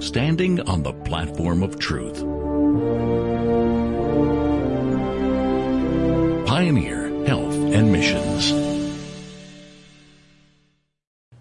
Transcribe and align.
Standing 0.00 0.60
on 0.66 0.82
the 0.82 0.94
platform 1.04 1.62
of 1.62 1.78
truth. 1.78 2.20
Pioneer 6.46 7.26
Health 7.26 7.52
and 7.52 7.92
Missions. 7.92 8.50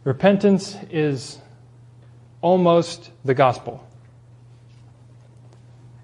Repentance 0.03 0.75
is 0.91 1.37
almost 2.41 3.11
the 3.23 3.33
gospel. 3.33 3.87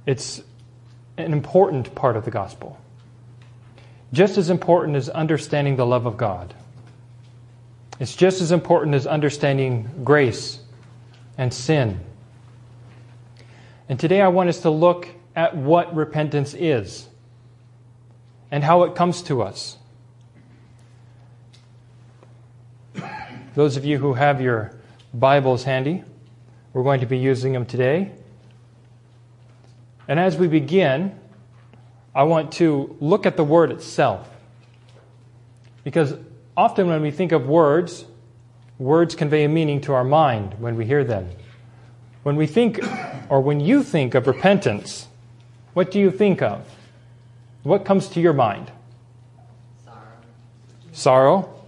It's 0.05 0.41
an 1.17 1.33
important 1.33 1.93
part 1.93 2.15
of 2.15 2.23
the 2.23 2.31
gospel. 2.31 2.79
Just 4.13 4.37
as 4.37 4.49
important 4.49 4.95
as 4.95 5.09
understanding 5.09 5.75
the 5.75 5.85
love 5.85 6.05
of 6.05 6.15
God. 6.15 6.53
It's 7.99 8.15
just 8.15 8.41
as 8.41 8.51
important 8.53 8.95
as 8.95 9.05
understanding 9.05 9.89
grace 10.05 10.59
and 11.37 11.53
sin. 11.53 11.99
And 13.89 13.99
today 13.99 14.21
I 14.21 14.29
want 14.29 14.47
us 14.47 14.61
to 14.61 14.69
look 14.69 15.09
at 15.35 15.55
what 15.55 15.93
repentance 15.93 16.53
is 16.53 17.07
and 18.51 18.63
how 18.63 18.83
it 18.83 18.95
comes 18.95 19.21
to 19.23 19.41
us. 19.41 19.77
Those 23.55 23.75
of 23.75 23.83
you 23.83 23.97
who 23.97 24.13
have 24.13 24.39
your 24.39 24.73
Bibles 25.13 25.63
handy, 25.63 26.03
we're 26.71 26.83
going 26.83 27.01
to 27.01 27.05
be 27.05 27.17
using 27.17 27.51
them 27.51 27.65
today. 27.65 28.11
And 30.07 30.19
as 30.19 30.37
we 30.37 30.47
begin, 30.47 31.19
I 32.15 32.23
want 32.23 32.53
to 32.53 32.95
look 33.01 33.25
at 33.25 33.35
the 33.35 33.43
word 33.43 33.71
itself. 33.71 34.29
Because 35.83 36.15
often 36.59 36.87
when 36.87 37.01
we 37.01 37.09
think 37.09 37.31
of 37.31 37.47
words, 37.47 38.03
words 38.77 39.15
convey 39.15 39.45
a 39.45 39.47
meaning 39.47 39.79
to 39.79 39.93
our 39.93 40.03
mind 40.03 40.53
when 40.59 40.75
we 40.75 40.85
hear 40.85 41.05
them. 41.05 41.29
When 42.23 42.35
we 42.35 42.47
think, 42.47 42.81
or 43.29 43.39
when 43.39 43.61
you 43.61 43.81
think 43.81 44.13
of 44.13 44.27
repentance, 44.27 45.07
what 45.73 45.89
do 45.89 45.99
you 45.99 46.11
think 46.11 46.41
of? 46.41 46.65
What 47.63 47.85
comes 47.85 48.09
to 48.09 48.19
your 48.19 48.33
mind? 48.33 48.69
Sorrow. 49.85 50.01
Sorrow. 50.91 51.61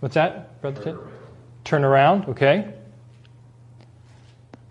What's 0.00 0.16
that, 0.16 0.60
Brother 0.60 0.82
Tim? 0.82 1.00
Turn 1.64 1.84
around, 1.84 2.28
okay. 2.28 2.70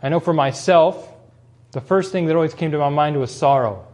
I 0.03 0.09
know 0.09 0.19
for 0.19 0.33
myself, 0.33 1.11
the 1.71 1.81
first 1.81 2.11
thing 2.11 2.27
that 2.27 2.35
always 2.35 2.53
came 2.53 2.69
to 2.69 2.77
my 2.77 2.89
mind 2.89 3.19
was 3.19 3.33
sorrow. 3.33 3.87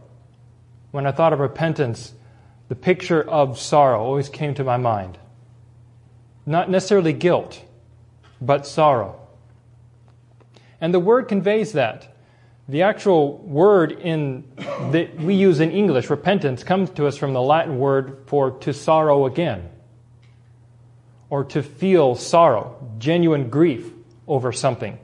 When 0.90 1.06
I 1.06 1.12
thought 1.12 1.32
of 1.32 1.40
repentance, 1.40 2.12
the 2.70 2.76
picture 2.76 3.20
of 3.20 3.58
sorrow 3.58 4.00
always 4.00 4.28
came 4.28 4.54
to 4.54 4.62
my 4.62 4.76
mind. 4.76 5.18
Not 6.46 6.70
necessarily 6.70 7.12
guilt, 7.12 7.60
but 8.40 8.64
sorrow. 8.64 9.20
And 10.80 10.94
the 10.94 11.00
word 11.00 11.26
conveys 11.26 11.72
that. 11.72 12.16
The 12.68 12.82
actual 12.82 13.38
word 13.38 13.90
in 13.90 14.44
that 14.92 15.16
we 15.16 15.34
use 15.34 15.58
in 15.58 15.72
English, 15.72 16.10
repentance, 16.10 16.62
comes 16.62 16.90
to 16.90 17.08
us 17.08 17.16
from 17.16 17.32
the 17.32 17.42
Latin 17.42 17.80
word 17.80 18.22
for 18.26 18.52
to 18.60 18.72
sorrow 18.72 19.26
again, 19.26 19.68
or 21.28 21.42
to 21.46 21.64
feel 21.64 22.14
sorrow, 22.14 22.76
genuine 23.00 23.50
grief 23.50 23.90
over 24.28 24.52
something, 24.52 24.96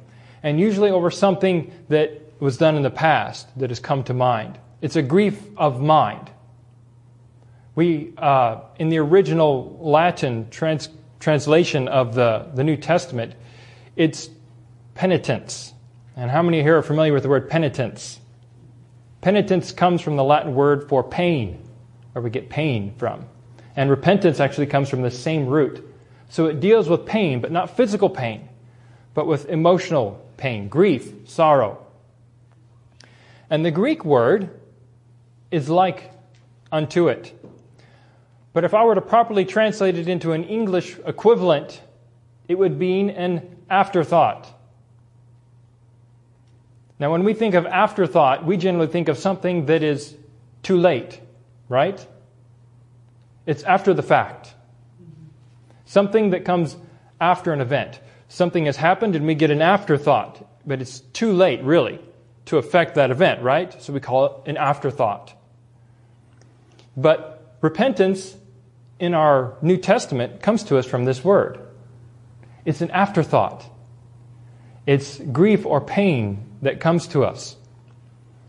and 0.45 0.61
usually 0.61 0.91
over 0.91 1.11
something 1.11 1.73
that 1.89 2.23
was 2.39 2.59
done 2.59 2.77
in 2.77 2.85
the 2.85 2.91
past 2.91 3.49
that 3.59 3.71
has 3.71 3.81
come 3.81 4.05
to 4.05 4.15
mind. 4.15 4.57
It's 4.81 4.95
a 4.95 5.03
grief 5.03 5.43
of 5.57 5.83
mind. 5.83 6.31
We, 7.77 8.15
uh, 8.17 8.63
in 8.79 8.89
the 8.89 8.99
original 8.99 9.79
Latin 9.81 10.49
trans- 10.51 10.89
translation 11.21 11.89
of 11.89 12.15
the, 12.15 12.49
the 12.55 12.65
New 12.65 12.77
Testament, 12.77 13.35
it's 13.95 14.31
penitence. 14.95 15.75
And 16.17 16.31
how 16.31 16.43
many 16.43 16.63
here 16.63 16.79
are 16.79 16.83
familiar 16.83 17.13
with 17.13 17.23
the 17.23 17.29
word 17.29 17.51
penitence? 17.51 18.19
Penitence 19.21 19.73
comes 19.73 20.01
from 20.01 20.17
the 20.17 20.25
Latin 20.25 20.55
word 20.55 20.89
for 20.89 21.05
pain, 21.05 21.63
where 22.13 22.23
we 22.23 22.31
get 22.31 22.49
pain 22.49 22.95
from. 22.97 23.27
And 23.77 23.91
repentance 23.91 24.41
actually 24.41 24.67
comes 24.67 24.89
from 24.89 25.03
the 25.03 25.11
same 25.11 25.47
root. 25.47 25.87
So 26.31 26.47
it 26.47 26.61
deals 26.61 26.89
with 26.89 27.05
pain, 27.05 27.41
but 27.41 27.53
not 27.53 27.77
physical 27.77 28.09
pain, 28.09 28.49
but 29.13 29.27
with 29.27 29.51
emotional 29.51 30.27
pain, 30.39 30.69
grief, 30.69 31.13
sorrow. 31.27 31.85
And 33.51 33.65
the 33.65 33.71
Greek 33.71 34.03
word 34.03 34.49
is 35.51 35.69
like 35.69 36.11
unto 36.73 37.09
it. 37.09 37.35
But 38.57 38.65
if 38.65 38.73
I 38.73 38.85
were 38.85 38.95
to 38.95 39.03
properly 39.03 39.45
translate 39.45 39.99
it 39.99 40.09
into 40.09 40.33
an 40.33 40.45
English 40.45 40.99
equivalent, 41.05 41.83
it 42.49 42.55
would 42.55 42.79
mean 42.79 43.11
an 43.11 43.55
afterthought. 43.69 44.51
Now, 46.99 47.13
when 47.13 47.23
we 47.23 47.35
think 47.35 47.55
of 47.55 47.67
afterthought, 47.67 48.47
we 48.47 48.57
generally 48.57 48.87
think 48.87 49.11
of 49.11 49.19
something 49.19 49.67
that 49.67 49.83
is 49.83 50.17
too 50.63 50.79
late, 50.79 51.21
right? 51.69 52.07
It's 53.45 53.63
after 53.63 53.93
the 53.93 54.03
fact. 54.03 54.55
Something 55.85 56.31
that 56.31 56.47
comes 56.47 56.79
after 57.21 57.53
an 57.53 57.61
event. 57.61 58.01
Something 58.29 58.65
has 58.65 58.79
happened 58.79 59.17
and 59.17 59.27
we 59.27 59.35
get 59.35 59.51
an 59.51 59.61
afterthought, 59.61 60.43
but 60.67 60.81
it's 60.81 61.01
too 61.01 61.35
late, 61.35 61.63
really, 61.63 62.01
to 62.47 62.57
affect 62.57 62.95
that 62.95 63.11
event, 63.11 63.43
right? 63.43 63.83
So 63.83 63.93
we 63.93 64.01
call 64.01 64.25
it 64.25 64.49
an 64.49 64.57
afterthought. 64.57 65.35
But 66.97 67.59
repentance 67.61 68.35
in 68.99 69.15
our 69.15 69.57
New 69.63 69.77
Testament 69.77 70.41
comes 70.43 70.65
to 70.65 70.79
us 70.79 70.87
from 70.87 71.05
this 71.05 71.25
word. 71.25 71.61
It's 72.65 72.81
an 72.81 72.91
afterthought. 72.91 73.65
It's 74.87 75.19
grief 75.19 75.67
or 75.67 75.81
pain 75.81 76.45
that 76.63 76.81
comes 76.81 77.09
to 77.09 77.25
us. 77.25 77.57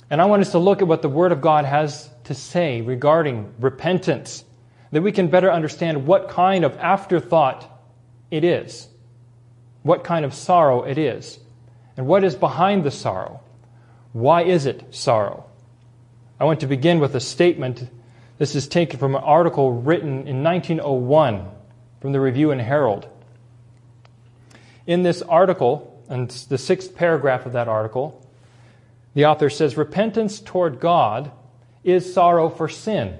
And 0.09 0.21
I 0.21 0.25
want 0.25 0.41
us 0.41 0.51
to 0.51 0.59
look 0.59 0.81
at 0.81 0.87
what 0.87 1.01
the 1.01 1.09
Word 1.09 1.31
of 1.31 1.41
God 1.41 1.65
has 1.65 2.09
to 2.25 2.33
say 2.33 2.81
regarding 2.81 3.53
repentance, 3.59 4.43
that 4.91 5.01
we 5.01 5.11
can 5.11 5.27
better 5.27 5.51
understand 5.51 6.07
what 6.07 6.29
kind 6.29 6.63
of 6.63 6.77
afterthought 6.77 7.69
it 8.31 8.43
is, 8.43 8.87
what 9.83 10.03
kind 10.03 10.23
of 10.23 10.33
sorrow 10.33 10.83
it 10.83 10.97
is, 10.97 11.39
and 11.97 12.07
what 12.07 12.23
is 12.23 12.35
behind 12.35 12.83
the 12.83 12.91
sorrow. 12.91 13.41
Why 14.13 14.43
is 14.43 14.65
it 14.65 14.95
sorrow? 14.95 15.45
I 16.39 16.45
want 16.45 16.61
to 16.61 16.67
begin 16.67 16.99
with 16.99 17.15
a 17.15 17.19
statement. 17.19 17.89
This 18.37 18.55
is 18.55 18.67
taken 18.67 18.99
from 18.99 19.15
an 19.15 19.23
article 19.23 19.71
written 19.73 20.27
in 20.27 20.43
1901 20.43 21.49
from 22.01 22.11
the 22.11 22.21
Review 22.21 22.51
and 22.51 22.61
Herald. 22.61 23.07
In 24.85 25.03
this 25.03 25.21
article, 25.23 26.03
and 26.07 26.29
the 26.29 26.57
sixth 26.57 26.95
paragraph 26.95 27.45
of 27.45 27.53
that 27.53 27.67
article, 27.67 28.23
the 29.13 29.25
author 29.25 29.49
says 29.49 29.75
repentance 29.75 30.39
toward 30.39 30.79
God 30.79 31.31
is 31.83 32.13
sorrow 32.13 32.49
for 32.49 32.69
sin, 32.69 33.17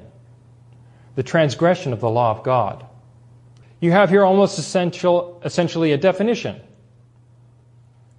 the 1.15 1.23
transgression 1.23 1.93
of 1.93 1.99
the 1.99 2.09
law 2.09 2.31
of 2.31 2.43
God. 2.43 2.85
You 3.79 3.91
have 3.91 4.09
here 4.09 4.23
almost 4.23 4.59
essential, 4.59 5.41
essentially 5.43 5.91
a 5.91 5.97
definition. 5.97 6.61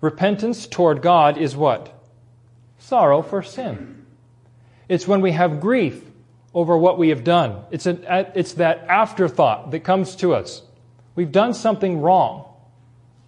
Repentance 0.00 0.66
toward 0.66 1.02
God 1.02 1.38
is 1.38 1.56
what? 1.56 1.92
Sorrow 2.78 3.22
for 3.22 3.42
sin. 3.42 4.06
It's 4.88 5.06
when 5.06 5.20
we 5.20 5.32
have 5.32 5.60
grief 5.60 6.02
over 6.58 6.76
what 6.76 6.98
we 6.98 7.10
have 7.10 7.22
done. 7.22 7.62
It's, 7.70 7.86
a, 7.86 8.32
it's 8.34 8.54
that 8.54 8.78
afterthought 8.88 9.70
that 9.70 9.84
comes 9.84 10.16
to 10.16 10.34
us. 10.34 10.60
We've 11.14 11.30
done 11.30 11.54
something 11.54 12.00
wrong. 12.00 12.52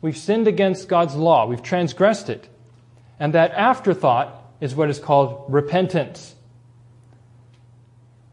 We've 0.01 0.17
sinned 0.17 0.49
against 0.49 0.89
God's 0.89 1.15
law. 1.15 1.47
We've 1.47 1.63
transgressed 1.63 2.29
it. 2.29 2.49
And 3.21 3.35
that 3.35 3.53
afterthought 3.53 4.35
is 4.61 4.75
what 4.75 4.91
is 4.91 4.99
called 4.99 5.45
repentance. 5.49 6.35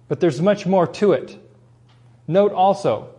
But 0.07 0.19
there's 0.19 0.41
much 0.41 0.65
more 0.65 0.87
to 0.87 1.11
it. 1.11 1.37
Note 2.27 2.51
also, 2.51 3.13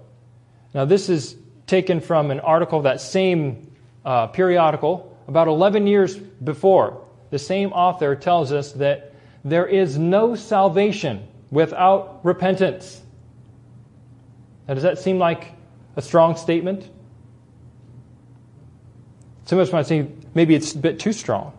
now 0.74 0.84
this 0.84 1.08
is 1.08 1.36
taken 1.68 2.00
from 2.00 2.32
an 2.32 2.40
article, 2.40 2.82
that 2.82 3.00
same 3.00 3.70
uh, 4.04 4.26
periodical, 4.26 5.16
about 5.28 5.46
11 5.46 5.86
years 5.86 6.16
before. 6.16 7.06
The 7.30 7.38
same 7.38 7.72
author 7.72 8.16
tells 8.16 8.50
us 8.50 8.72
that 8.72 9.14
there 9.44 9.66
is 9.66 9.96
no 9.96 10.34
salvation 10.34 11.28
without 11.50 12.20
repentance. 12.24 13.00
Now, 14.66 14.74
does 14.74 14.82
that 14.82 14.98
seem 14.98 15.18
like 15.18 15.52
a 15.96 16.02
strong 16.02 16.36
statement? 16.36 16.88
Some 19.46 19.58
of 19.58 19.66
us 19.66 19.72
might 19.72 19.86
say 19.86 20.08
maybe 20.34 20.54
it's 20.54 20.74
a 20.74 20.78
bit 20.78 20.98
too 20.98 21.12
strong. 21.12 21.52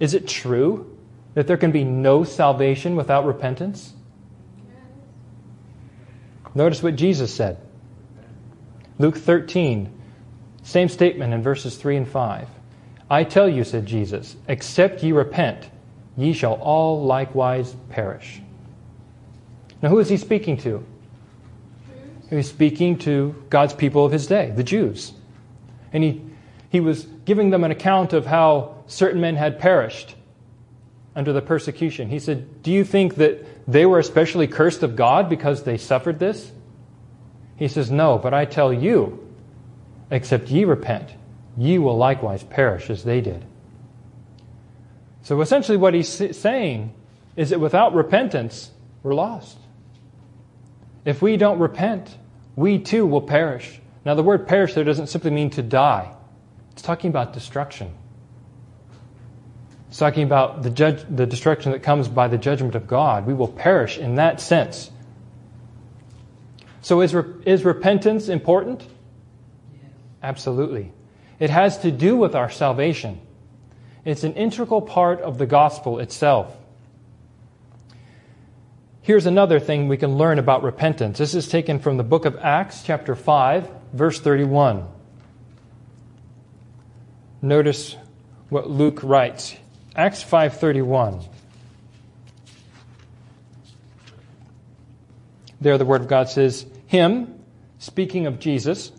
Is 0.00 0.14
it 0.14 0.26
true 0.26 0.96
that 1.34 1.46
there 1.46 1.58
can 1.58 1.72
be 1.72 1.84
no 1.84 2.24
salvation 2.24 2.96
without 2.96 3.26
repentance? 3.26 3.92
Notice 6.54 6.82
what 6.82 6.96
Jesus 6.96 7.34
said. 7.34 7.58
Luke 8.98 9.16
13, 9.16 9.92
same 10.62 10.88
statement 10.88 11.34
in 11.34 11.42
verses 11.42 11.76
3 11.76 11.98
and 11.98 12.08
5. 12.08 12.48
I 13.10 13.24
tell 13.24 13.48
you, 13.48 13.62
said 13.62 13.86
Jesus, 13.86 14.36
except 14.48 15.02
ye 15.02 15.12
repent, 15.12 15.70
ye 16.16 16.32
shall 16.32 16.54
all 16.54 17.04
likewise 17.04 17.74
perish. 17.90 18.40
Now, 19.82 19.88
who 19.90 19.98
is 19.98 20.08
he 20.08 20.16
speaking 20.16 20.56
to? 20.58 20.84
He's 22.30 22.48
speaking 22.48 22.98
to 22.98 23.34
God's 23.48 23.72
people 23.72 24.04
of 24.04 24.12
his 24.12 24.26
day, 24.26 24.52
the 24.54 24.64
Jews. 24.64 25.12
And 25.92 26.04
he, 26.04 26.22
he 26.68 26.80
was 26.80 27.04
giving 27.24 27.50
them 27.50 27.64
an 27.64 27.70
account 27.70 28.12
of 28.12 28.26
how 28.26 28.82
certain 28.86 29.20
men 29.20 29.36
had 29.36 29.58
perished 29.58 30.14
under 31.16 31.32
the 31.32 31.40
persecution. 31.40 32.08
He 32.08 32.18
said, 32.18 32.62
Do 32.62 32.70
you 32.70 32.84
think 32.84 33.16
that 33.16 33.44
they 33.70 33.86
were 33.86 33.98
especially 33.98 34.46
cursed 34.46 34.82
of 34.82 34.94
God 34.94 35.28
because 35.28 35.62
they 35.62 35.78
suffered 35.78 36.18
this? 36.18 36.52
He 37.56 37.68
says, 37.68 37.90
No, 37.90 38.18
but 38.18 38.34
I 38.34 38.44
tell 38.44 38.72
you, 38.72 39.26
except 40.10 40.48
ye 40.48 40.64
repent, 40.64 41.10
ye 41.56 41.78
will 41.78 41.96
likewise 41.96 42.44
perish 42.44 42.90
as 42.90 43.04
they 43.04 43.20
did. 43.20 43.44
So 45.22 45.40
essentially, 45.40 45.76
what 45.76 45.94
he's 45.94 46.08
saying 46.36 46.94
is 47.36 47.50
that 47.50 47.60
without 47.60 47.94
repentance, 47.94 48.70
we're 49.02 49.14
lost. 49.14 49.58
If 51.04 51.22
we 51.22 51.36
don't 51.36 51.58
repent, 51.58 52.16
we 52.56 52.78
too 52.78 53.06
will 53.06 53.22
perish. 53.22 53.80
Now, 54.04 54.14
the 54.14 54.22
word 54.22 54.46
perish 54.46 54.74
there 54.74 54.84
doesn't 54.84 55.08
simply 55.08 55.30
mean 55.30 55.50
to 55.50 55.62
die, 55.62 56.14
it's 56.72 56.82
talking 56.82 57.10
about 57.10 57.32
destruction. 57.32 57.94
It's 59.88 59.98
talking 59.98 60.24
about 60.24 60.62
the, 60.62 60.70
judge, 60.70 61.02
the 61.08 61.24
destruction 61.26 61.72
that 61.72 61.82
comes 61.82 62.08
by 62.08 62.28
the 62.28 62.36
judgment 62.36 62.74
of 62.74 62.86
God. 62.86 63.26
We 63.26 63.32
will 63.32 63.48
perish 63.48 63.96
in 63.96 64.16
that 64.16 64.38
sense. 64.38 64.90
So, 66.82 67.00
is, 67.00 67.14
is 67.46 67.64
repentance 67.64 68.28
important? 68.28 68.82
Yes. 69.72 69.90
Absolutely. 70.22 70.92
It 71.38 71.50
has 71.50 71.78
to 71.78 71.90
do 71.90 72.16
with 72.16 72.34
our 72.34 72.50
salvation, 72.50 73.20
it's 74.04 74.24
an 74.24 74.34
integral 74.34 74.82
part 74.82 75.20
of 75.20 75.38
the 75.38 75.46
gospel 75.46 75.98
itself. 76.00 76.56
Here's 79.08 79.24
another 79.24 79.58
thing 79.58 79.88
we 79.88 79.96
can 79.96 80.18
learn 80.18 80.38
about 80.38 80.62
repentance. 80.62 81.16
This 81.16 81.34
is 81.34 81.48
taken 81.48 81.78
from 81.78 81.96
the 81.96 82.02
book 82.02 82.26
of 82.26 82.36
Acts, 82.42 82.82
chapter 82.82 83.14
5, 83.14 83.70
verse 83.94 84.20
31. 84.20 84.86
Notice 87.40 87.96
what 88.50 88.68
Luke 88.68 89.02
writes. 89.02 89.56
Acts 89.96 90.22
5:31. 90.22 91.24
There 95.58 95.78
the 95.78 95.86
word 95.86 96.02
of 96.02 96.08
God 96.08 96.28
says, 96.28 96.66
"Him, 96.86 97.32
speaking 97.78 98.26
of 98.26 98.38
Jesus, 98.38 98.92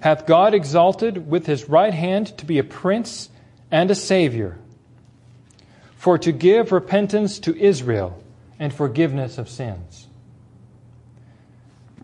hath 0.00 0.26
God 0.26 0.52
exalted 0.52 1.30
with 1.30 1.46
his 1.46 1.66
right 1.66 1.94
hand 1.94 2.36
to 2.36 2.44
be 2.44 2.58
a 2.58 2.62
prince 2.62 3.30
and 3.70 3.90
a 3.90 3.94
savior, 3.94 4.58
for 5.96 6.18
to 6.18 6.30
give 6.30 6.72
repentance 6.72 7.38
to 7.38 7.56
Israel." 7.56 8.22
And 8.58 8.72
forgiveness 8.72 9.38
of 9.38 9.48
sins. 9.48 10.06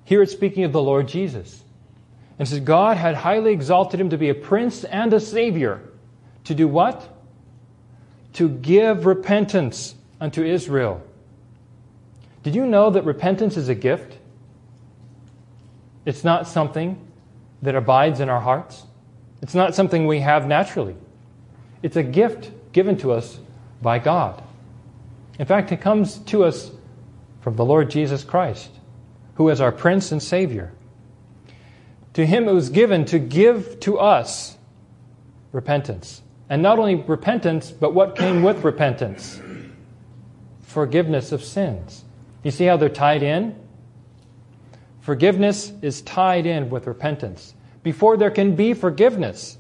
Here 0.05 0.23
it's 0.23 0.33
speaking 0.33 0.65
of 0.65 0.73
the 0.73 0.83
Lord 0.83 1.09
Jesus. 1.09 1.63
And 2.39 2.49
says, 2.49 2.61
God 2.61 2.97
had 2.97 3.15
highly 3.15 3.53
exalted 3.53 4.01
him 4.01 4.11
to 4.11 4.19
be 4.19 4.29
a 4.29 4.35
prince 4.35 4.85
and 4.85 5.13
a 5.13 5.21
savior. 5.21 5.81
To 6.45 6.55
do 6.55 6.67
what? 6.67 7.09
To 8.35 8.49
give 8.49 9.07
repentance 9.07 9.95
unto 10.21 10.43
Israel. 10.43 11.03
Did 12.43 12.55
you 12.55 12.67
know 12.67 12.91
that 12.91 13.05
repentance 13.05 13.57
is 13.57 13.69
a 13.69 13.75
gift? 13.75 14.19
It's 16.05 16.25
not 16.25 16.49
something 16.49 17.01
that 17.63 17.75
abides 17.75 18.21
in 18.21 18.29
our 18.29 18.41
hearts. 18.41 18.83
It's 19.41 19.55
not 19.55 19.75
something 19.75 20.07
we 20.07 20.21
have 20.21 20.47
naturally. 20.47 20.97
It's 21.83 21.97
a 21.97 22.03
gift 22.03 22.51
given 22.73 22.97
to 22.99 23.13
us 23.13 23.39
by 23.81 23.99
God. 23.99 24.43
In 25.39 25.47
fact, 25.47 25.73
it 25.73 25.81
comes 25.81 26.19
to 26.19 26.45
us 26.45 26.71
from 27.41 27.57
the 27.57 27.65
Lord 27.65 27.91
Jesus 27.91 28.25
Christ, 28.25 28.71
who 29.35 29.49
is 29.49 29.61
our 29.61 29.73
Prince 29.73 30.13
and 30.13 30.23
Savior. 30.23 30.73
To 32.15 32.25
him 32.25 32.49
it 32.49 32.53
was 32.53 32.71
given 32.71 33.05
to 33.07 33.19
give 33.19 33.81
to 33.81 33.99
us 33.99 34.57
repentance. 35.53 36.23
And 36.49 36.63
not 36.63 36.79
only 36.79 36.95
repentance, 36.95 37.71
but 37.71 37.95
what 37.95 38.17
came 38.17 38.43
with 38.43 38.65
repentance? 38.65 39.41
Forgiveness 40.63 41.33
of 41.33 41.43
sins. 41.43 42.05
You 42.43 42.51
see 42.51 42.67
how 42.67 42.77
they're 42.77 42.89
tied 42.89 43.23
in? 43.23 43.57
Forgiveness 45.01 45.73
is 45.83 46.03
tied 46.03 46.47
in 46.47 46.71
with 46.71 46.87
repentance. 46.87 47.55
Before 47.83 48.17
there 48.17 48.31
can 48.31 48.55
be 48.57 48.73
forgiveness, 48.73 49.59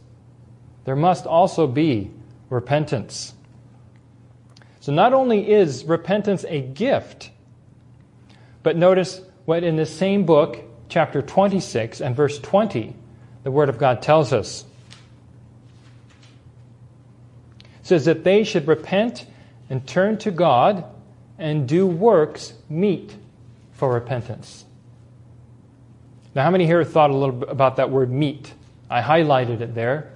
there 0.84 0.96
must 0.96 1.26
also 1.26 1.66
be 1.66 2.10
repentance. 2.48 3.34
So 4.84 4.92
not 4.92 5.14
only 5.14 5.50
is 5.50 5.86
repentance 5.86 6.44
a 6.46 6.60
gift, 6.60 7.30
but 8.62 8.76
notice 8.76 9.22
what 9.46 9.64
in 9.64 9.76
this 9.76 9.90
same 9.90 10.26
book, 10.26 10.62
chapter 10.90 11.22
26 11.22 12.02
and 12.02 12.14
verse 12.14 12.38
20, 12.38 12.94
the 13.44 13.50
Word 13.50 13.70
of 13.70 13.78
God 13.78 14.02
tells 14.02 14.34
us. 14.34 14.66
It 17.80 17.86
says 17.86 18.04
that 18.04 18.24
they 18.24 18.44
should 18.44 18.68
repent 18.68 19.24
and 19.70 19.86
turn 19.86 20.18
to 20.18 20.30
God 20.30 20.84
and 21.38 21.66
do 21.66 21.86
works 21.86 22.52
meet 22.68 23.16
for 23.72 23.90
repentance. 23.90 24.66
Now, 26.34 26.42
how 26.42 26.50
many 26.50 26.66
here 26.66 26.84
thought 26.84 27.08
a 27.08 27.16
little 27.16 27.36
bit 27.36 27.48
about 27.48 27.76
that 27.76 27.88
word 27.88 28.12
meet? 28.12 28.52
I 28.90 29.00
highlighted 29.00 29.62
it 29.62 29.74
there. 29.74 30.12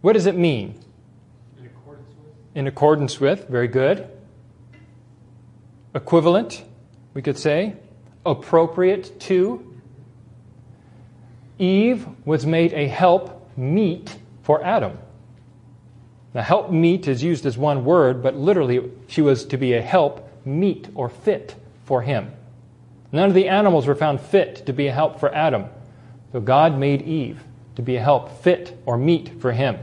What 0.00 0.14
does 0.14 0.26
it 0.26 0.34
mean? 0.34 0.81
In 2.54 2.66
accordance 2.66 3.20
with, 3.20 3.48
very 3.48 3.68
good. 3.68 4.08
Equivalent, 5.94 6.64
we 7.14 7.22
could 7.22 7.38
say. 7.38 7.76
Appropriate 8.24 9.18
to. 9.20 9.68
Eve 11.58 12.06
was 12.24 12.46
made 12.46 12.72
a 12.72 12.86
help 12.88 13.50
meet 13.56 14.16
for 14.42 14.64
Adam. 14.64 14.98
Now, 16.34 16.42
help 16.42 16.70
meet 16.70 17.08
is 17.08 17.22
used 17.22 17.44
as 17.44 17.58
one 17.58 17.84
word, 17.84 18.22
but 18.22 18.34
literally 18.34 18.90
she 19.06 19.20
was 19.20 19.44
to 19.46 19.58
be 19.58 19.74
a 19.74 19.82
help 19.82 20.28
meet 20.46 20.88
or 20.94 21.08
fit 21.08 21.54
for 21.84 22.02
him. 22.02 22.32
None 23.12 23.28
of 23.28 23.34
the 23.34 23.48
animals 23.48 23.86
were 23.86 23.94
found 23.94 24.20
fit 24.20 24.64
to 24.66 24.72
be 24.72 24.86
a 24.86 24.92
help 24.92 25.20
for 25.20 25.32
Adam. 25.34 25.66
So 26.32 26.40
God 26.40 26.78
made 26.78 27.02
Eve 27.02 27.44
to 27.76 27.82
be 27.82 27.96
a 27.96 28.02
help 28.02 28.42
fit 28.42 28.80
or 28.86 28.96
meet 28.96 29.40
for 29.40 29.52
him. 29.52 29.78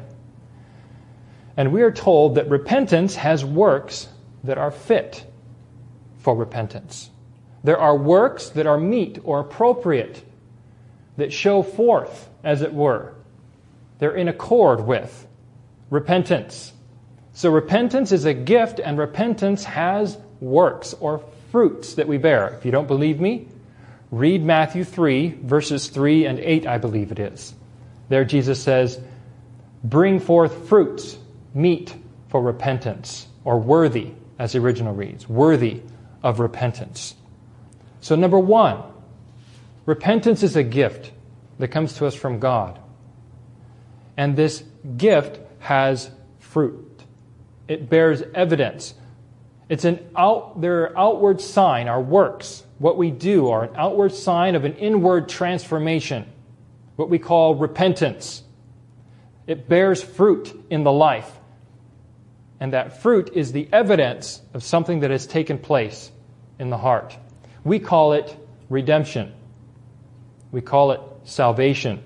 And 1.60 1.74
we 1.74 1.82
are 1.82 1.92
told 1.92 2.36
that 2.36 2.50
repentance 2.50 3.18
has 3.18 3.44
works 3.44 4.08
that 4.46 4.58
are 4.58 4.72
fit 4.72 5.26
for 6.20 6.34
repentance. 6.34 7.10
There 7.66 7.78
are 7.78 7.98
works 7.98 8.48
that 8.52 8.66
are 8.66 8.78
meet 8.78 9.20
or 9.26 9.42
appropriate, 9.42 10.24
that 11.18 11.33
show 11.33 11.62
forth, 11.62 12.30
as 12.45 12.62
it 12.62 12.74
were. 12.74 13.14
They're 13.98 14.16
in 14.16 14.30
accord 14.30 14.80
with 14.80 15.28
repentance. 15.90 16.72
So 17.33 17.52
repentance 17.52 18.14
is 18.14 18.24
a 18.24 18.33
gift, 18.33 18.80
and 18.80 18.98
repentance 18.98 19.66
has 19.66 20.18
works 20.40 20.94
or 21.02 21.26
fruits 21.52 21.95
that 21.95 22.07
we 22.07 22.18
bear. 22.18 22.56
If 22.57 22.64
you 22.64 22.72
don't 22.72 22.88
believe 22.88 23.19
me, 23.19 23.50
read 24.12 24.45
Matthew 24.45 24.86
3, 24.86 25.40
verses 25.42 25.90
3 25.90 26.26
and 26.26 26.40
8, 26.40 26.66
I 26.66 26.78
believe 26.78 27.12
it 27.12 27.19
is. 27.19 27.54
There 28.07 28.24
Jesus 28.24 28.64
says, 28.64 28.98
Bring 29.83 30.22
forth 30.22 30.69
fruits 30.69 31.19
meet 31.54 31.96
for 32.30 32.42
repentance, 32.42 33.28
or 33.44 33.60
worthy, 33.60 34.12
as 34.38 34.54
the 34.54 34.60
original 34.60 34.94
reads, 34.94 35.28
worthy 35.28 35.82
of 36.24 36.40
repentance. 36.40 37.16
So, 38.02 38.16
number 38.16 38.40
one, 38.40 38.84
repentance 39.86 40.44
is 40.44 40.56
a 40.56 40.64
gift 40.64 41.12
that 41.58 41.70
comes 41.70 41.94
to 41.96 42.06
us 42.06 42.16
from 42.16 42.40
God. 42.40 42.80
And 44.16 44.36
this 44.36 44.64
gift 44.98 45.40
has 45.60 46.10
fruit, 46.40 47.04
it 47.68 47.90
bears 47.90 48.24
evidence. 48.34 48.94
It's 49.70 49.86
an 49.86 50.00
out, 50.16 50.62
their 50.62 50.98
outward 50.98 51.40
sign, 51.42 51.88
our 51.88 52.02
works, 52.02 52.64
what 52.80 52.98
we 52.98 53.12
do, 53.12 53.50
are 53.50 53.66
an 53.66 53.76
outward 53.76 54.14
sign 54.14 54.56
of 54.56 54.66
an 54.66 54.74
inward 54.78 55.30
transformation, 55.30 56.26
what 56.96 57.08
we 57.08 57.20
call 57.20 57.54
repentance. 57.54 58.42
It 59.46 59.70
bears 59.70 60.02
fruit 60.02 60.52
in 60.72 60.84
the 60.84 60.92
life. 60.92 61.39
And 62.59 62.73
that 62.73 63.01
fruit 63.01 63.31
is 63.33 63.51
the 63.51 63.69
evidence 63.71 64.42
of 64.54 64.63
something 64.63 64.99
that 64.99 65.11
has 65.11 65.25
taken 65.25 65.57
place 65.57 66.11
in 66.59 66.69
the 66.69 66.78
heart. 66.78 67.18
We 67.63 67.80
call 67.80 68.13
it 68.13 68.35
redemption. 68.69 69.33
We 70.51 70.61
call 70.61 70.92
it 70.92 71.01
salvation. 71.23 72.04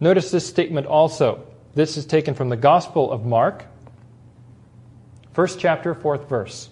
Notice 0.00 0.30
this 0.30 0.46
statement 0.46 0.86
also. 0.86 1.46
This 1.74 1.96
is 1.96 2.04
taken 2.04 2.34
from 2.34 2.48
the 2.48 2.56
Gospel 2.56 3.12
of 3.12 3.24
Mark, 3.24 3.64
first 5.32 5.60
chapter, 5.60 5.94
fourth 5.94 6.28
verse. 6.28 6.68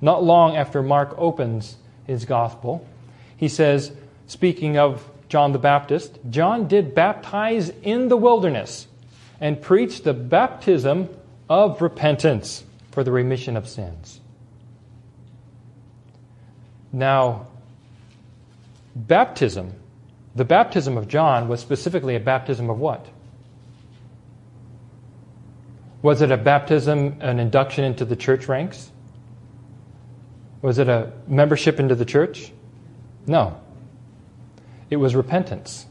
Not 0.00 0.24
long 0.24 0.56
after 0.56 0.82
Mark 0.82 1.14
opens 1.16 1.76
his 2.06 2.24
Gospel, 2.24 2.86
he 3.36 3.48
says, 3.48 3.92
speaking 4.26 4.78
of 4.78 5.08
John 5.28 5.52
the 5.52 5.58
Baptist, 5.58 6.18
John 6.28 6.66
did 6.66 6.94
baptize 6.94 7.70
in 7.82 8.08
the 8.08 8.16
wilderness 8.16 8.86
and 9.40 9.60
preach 9.60 10.02
the 10.02 10.14
baptism 10.14 11.08
of 11.48 11.82
repentance 11.82 12.64
for 12.90 13.04
the 13.04 13.12
remission 13.12 13.56
of 13.56 13.68
sins. 13.68 14.20
Now, 16.92 17.46
baptism, 18.94 19.74
the 20.34 20.44
baptism 20.44 20.96
of 20.96 21.08
John 21.08 21.48
was 21.48 21.60
specifically 21.60 22.16
a 22.16 22.20
baptism 22.20 22.70
of 22.70 22.78
what? 22.78 23.06
Was 26.02 26.22
it 26.22 26.30
a 26.30 26.36
baptism, 26.36 27.18
an 27.20 27.38
induction 27.38 27.84
into 27.84 28.04
the 28.04 28.16
church 28.16 28.48
ranks? 28.48 28.90
Was 30.62 30.78
it 30.78 30.88
a 30.88 31.12
membership 31.26 31.78
into 31.78 31.94
the 31.94 32.04
church? 32.04 32.52
No. 33.26 33.60
It 34.88 34.96
was 34.96 35.14
repentance. 35.14 35.86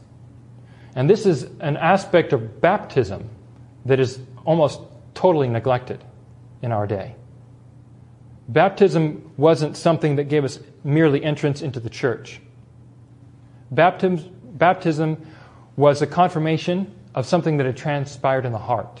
And 0.94 1.08
this 1.08 1.26
is 1.26 1.44
an 1.60 1.76
aspect 1.76 2.32
of 2.32 2.60
baptism 2.60 3.28
that 3.86 4.00
is 4.00 4.18
almost 4.44 4.80
totally 5.14 5.48
neglected 5.48 6.02
in 6.62 6.72
our 6.72 6.86
day. 6.86 7.14
Baptism 8.48 9.32
wasn't 9.36 9.76
something 9.76 10.16
that 10.16 10.24
gave 10.24 10.44
us 10.44 10.60
merely 10.84 11.24
entrance 11.24 11.62
into 11.62 11.80
the 11.80 11.90
church. 11.90 12.40
Baptism, 13.70 14.30
baptism 14.54 15.26
was 15.76 16.00
a 16.00 16.06
confirmation 16.06 16.94
of 17.14 17.26
something 17.26 17.56
that 17.56 17.66
had 17.66 17.76
transpired 17.76 18.46
in 18.46 18.52
the 18.52 18.58
heart. 18.58 19.00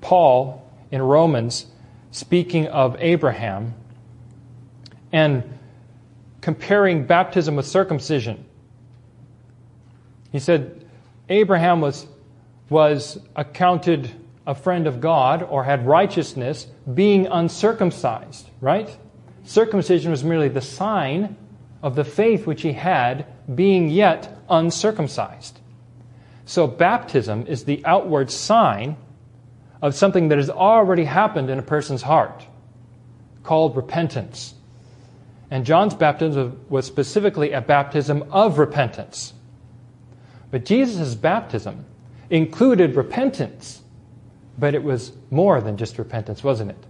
Paul, 0.00 0.64
in 0.90 1.02
Romans, 1.02 1.66
speaking 2.10 2.66
of 2.68 2.96
Abraham 2.98 3.74
and 5.12 5.58
comparing 6.40 7.04
baptism 7.04 7.56
with 7.56 7.66
circumcision, 7.66 8.44
he 10.32 10.38
said 10.38 10.84
Abraham 11.28 11.80
was, 11.80 12.06
was 12.68 13.18
accounted 13.36 14.10
a 14.46 14.54
friend 14.54 14.86
of 14.86 15.00
God 15.00 15.42
or 15.42 15.64
had 15.64 15.86
righteousness 15.86 16.66
being 16.92 17.26
uncircumcised, 17.26 18.48
right? 18.60 18.96
Circumcision 19.44 20.10
was 20.10 20.24
merely 20.24 20.48
the 20.48 20.60
sign 20.60 21.36
of 21.82 21.96
the 21.96 22.04
faith 22.04 22.46
which 22.46 22.62
he 22.62 22.72
had 22.72 23.26
being 23.54 23.88
yet 23.88 24.38
uncircumcised. 24.48 25.58
So 26.44 26.66
baptism 26.66 27.46
is 27.46 27.64
the 27.64 27.84
outward 27.84 28.30
sign 28.30 28.96
of 29.80 29.94
something 29.94 30.28
that 30.28 30.38
has 30.38 30.50
already 30.50 31.04
happened 31.04 31.50
in 31.50 31.58
a 31.58 31.62
person's 31.62 32.02
heart, 32.02 32.46
called 33.42 33.76
repentance. 33.76 34.54
And 35.50 35.64
John's 35.64 35.94
baptism 35.94 36.60
was 36.68 36.86
specifically 36.86 37.52
a 37.52 37.60
baptism 37.60 38.24
of 38.30 38.58
repentance. 38.58 39.34
But 40.50 40.64
Jesus' 40.64 41.14
baptism 41.14 41.84
included 42.30 42.94
repentance, 42.96 43.82
but 44.58 44.74
it 44.74 44.82
was 44.82 45.12
more 45.30 45.60
than 45.60 45.76
just 45.76 45.98
repentance, 45.98 46.42
wasn't 46.42 46.70
it? 46.70 46.84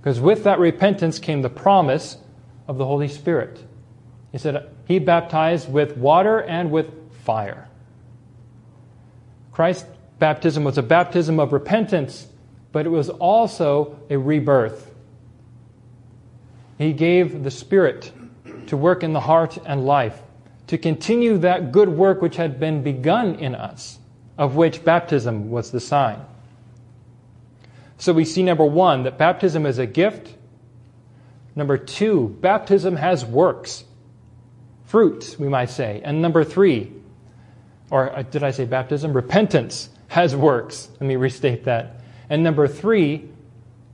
Because 0.00 0.20
with 0.20 0.44
that 0.44 0.58
repentance 0.58 1.18
came 1.18 1.42
the 1.42 1.50
promise 1.50 2.16
of 2.66 2.78
the 2.78 2.84
Holy 2.84 3.08
Spirit. 3.08 3.62
He 4.32 4.38
said 4.38 4.68
he 4.86 4.98
baptized 4.98 5.70
with 5.70 5.96
water 5.96 6.40
and 6.40 6.70
with 6.70 6.90
fire. 7.24 7.68
Christ's 9.52 9.86
baptism 10.18 10.64
was 10.64 10.78
a 10.78 10.82
baptism 10.82 11.38
of 11.38 11.52
repentance, 11.52 12.26
but 12.72 12.86
it 12.86 12.88
was 12.88 13.10
also 13.10 14.00
a 14.08 14.16
rebirth. 14.16 14.92
He 16.78 16.92
gave 16.92 17.44
the 17.44 17.50
Spirit 17.50 18.12
to 18.66 18.76
work 18.76 19.02
in 19.02 19.12
the 19.12 19.20
heart 19.20 19.58
and 19.66 19.86
life 19.86 20.20
to 20.68 20.78
continue 20.78 21.38
that 21.38 21.70
good 21.70 21.88
work 21.88 22.22
which 22.22 22.36
had 22.36 22.58
been 22.58 22.82
begun 22.82 23.34
in 23.34 23.54
us, 23.54 23.98
of 24.42 24.56
which 24.56 24.84
baptism 24.84 25.50
was 25.50 25.70
the 25.70 25.78
sign. 25.78 26.20
So 27.96 28.12
we 28.12 28.24
see 28.24 28.42
number 28.42 28.64
one, 28.64 29.04
that 29.04 29.16
baptism 29.16 29.66
is 29.66 29.78
a 29.78 29.86
gift. 29.86 30.34
Number 31.54 31.78
two, 31.78 32.36
baptism 32.40 32.96
has 32.96 33.24
works, 33.24 33.84
fruits, 34.86 35.38
we 35.38 35.48
might 35.48 35.70
say. 35.70 36.00
And 36.04 36.20
number 36.20 36.42
three, 36.42 36.90
or 37.88 38.18
uh, 38.18 38.22
did 38.22 38.42
I 38.42 38.50
say 38.50 38.64
baptism? 38.64 39.12
Repentance 39.12 39.88
has 40.08 40.34
works. 40.34 40.88
Let 40.94 41.02
me 41.02 41.14
restate 41.14 41.62
that. 41.66 42.00
And 42.28 42.42
number 42.42 42.66
three, 42.66 43.28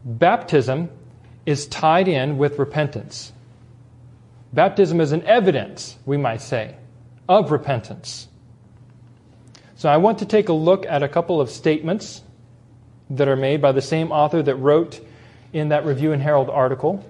baptism 0.03 0.89
is 1.45 1.67
tied 1.67 2.09
in 2.09 2.39
with 2.39 2.59
repentance. 2.59 3.35
Baptism 4.55 5.03
is 5.03 5.13
an 5.13 5.25
evidence, 5.25 5.99
we 6.07 6.17
might 6.17 6.41
say, 6.41 6.75
of 7.29 7.53
repentance. 7.53 8.29
So 9.79 9.89
I 9.89 9.97
want 9.99 10.19
to 10.19 10.27
take 10.27 10.49
a 10.49 10.53
look 10.53 10.87
at 10.87 11.05
a 11.05 11.09
couple 11.09 11.41
of 11.41 11.49
statements 11.49 12.23
that 13.11 13.29
are 13.29 13.37
made 13.37 13.63
by 13.63 13.71
the 13.71 13.81
same 13.81 14.11
author 14.11 14.43
that 14.43 14.57
wrote 14.57 15.01
in 15.53 15.69
that 15.69 15.87
Review 15.87 16.13
and 16.13 16.21
Herald 16.21 16.51
article. 16.51 17.09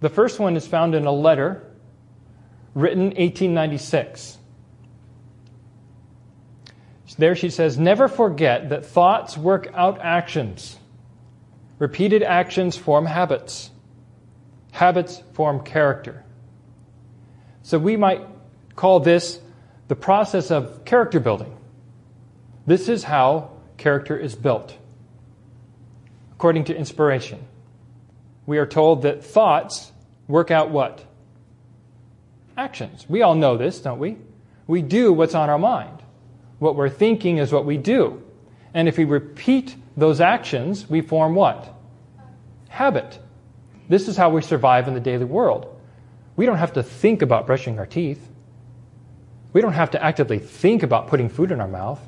The 0.00 0.08
first 0.08 0.40
one 0.40 0.56
is 0.56 0.66
found 0.66 0.96
in 0.96 1.06
a 1.06 1.12
letter 1.12 1.64
written 2.74 3.04
1896. 3.04 4.36
There 7.16 7.36
she 7.36 7.50
says, 7.50 7.78
Never 7.78 8.08
forget 8.08 8.70
that 8.70 8.84
thoughts 8.84 9.36
work 9.38 9.70
out 9.74 10.00
actions. 10.00 10.76
Repeated 11.78 12.24
actions 12.24 12.76
form 12.76 13.06
habits. 13.06 13.70
Habits 14.72 15.22
form 15.34 15.60
character. 15.60 16.24
So 17.62 17.78
we 17.78 17.96
might 17.96 18.26
call 18.80 18.98
this 18.98 19.38
the 19.88 19.94
process 19.94 20.50
of 20.50 20.86
character 20.86 21.20
building. 21.20 21.54
This 22.66 22.88
is 22.88 23.04
how 23.04 23.50
character 23.76 24.16
is 24.16 24.34
built. 24.34 24.74
According 26.32 26.64
to 26.64 26.74
inspiration, 26.74 27.44
we 28.46 28.56
are 28.56 28.64
told 28.64 29.02
that 29.02 29.22
thoughts 29.22 29.92
work 30.28 30.50
out 30.50 30.70
what? 30.70 31.04
Actions. 32.56 33.04
We 33.06 33.20
all 33.20 33.34
know 33.34 33.58
this, 33.58 33.80
don't 33.80 33.98
we? 33.98 34.16
We 34.66 34.80
do 34.80 35.12
what's 35.12 35.34
on 35.34 35.50
our 35.50 35.58
mind. 35.58 35.98
What 36.58 36.74
we're 36.74 36.88
thinking 36.88 37.36
is 37.36 37.52
what 37.52 37.66
we 37.66 37.76
do. 37.76 38.22
And 38.72 38.88
if 38.88 38.96
we 38.96 39.04
repeat 39.04 39.76
those 39.94 40.22
actions, 40.22 40.88
we 40.88 41.02
form 41.02 41.34
what? 41.34 41.70
Habit. 42.70 43.18
This 43.90 44.08
is 44.08 44.16
how 44.16 44.30
we 44.30 44.40
survive 44.40 44.88
in 44.88 44.94
the 44.94 45.00
daily 45.00 45.26
world. 45.26 45.78
We 46.34 46.46
don't 46.46 46.56
have 46.56 46.72
to 46.74 46.82
think 46.82 47.20
about 47.20 47.46
brushing 47.46 47.78
our 47.78 47.84
teeth. 47.84 48.29
We 49.52 49.60
don't 49.60 49.72
have 49.72 49.90
to 49.92 50.02
actively 50.02 50.38
think 50.38 50.82
about 50.82 51.08
putting 51.08 51.28
food 51.28 51.50
in 51.50 51.60
our 51.60 51.68
mouth. 51.68 52.00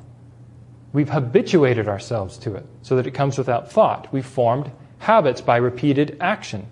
We've 0.93 1.09
habituated 1.09 1.87
ourselves 1.87 2.37
to 2.39 2.55
it 2.55 2.65
so 2.81 2.95
that 2.95 3.07
it 3.07 3.11
comes 3.11 3.37
without 3.37 3.71
thought. 3.71 4.11
We've 4.13 4.25
formed 4.25 4.71
habits 4.99 5.41
by 5.41 5.57
repeated 5.57 6.17
action. 6.21 6.67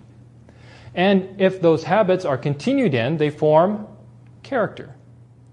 And 0.94 1.40
if 1.40 1.60
those 1.60 1.84
habits 1.84 2.24
are 2.24 2.38
continued 2.38 2.94
in, 2.94 3.16
they 3.16 3.30
form 3.30 3.86
character. 4.42 4.94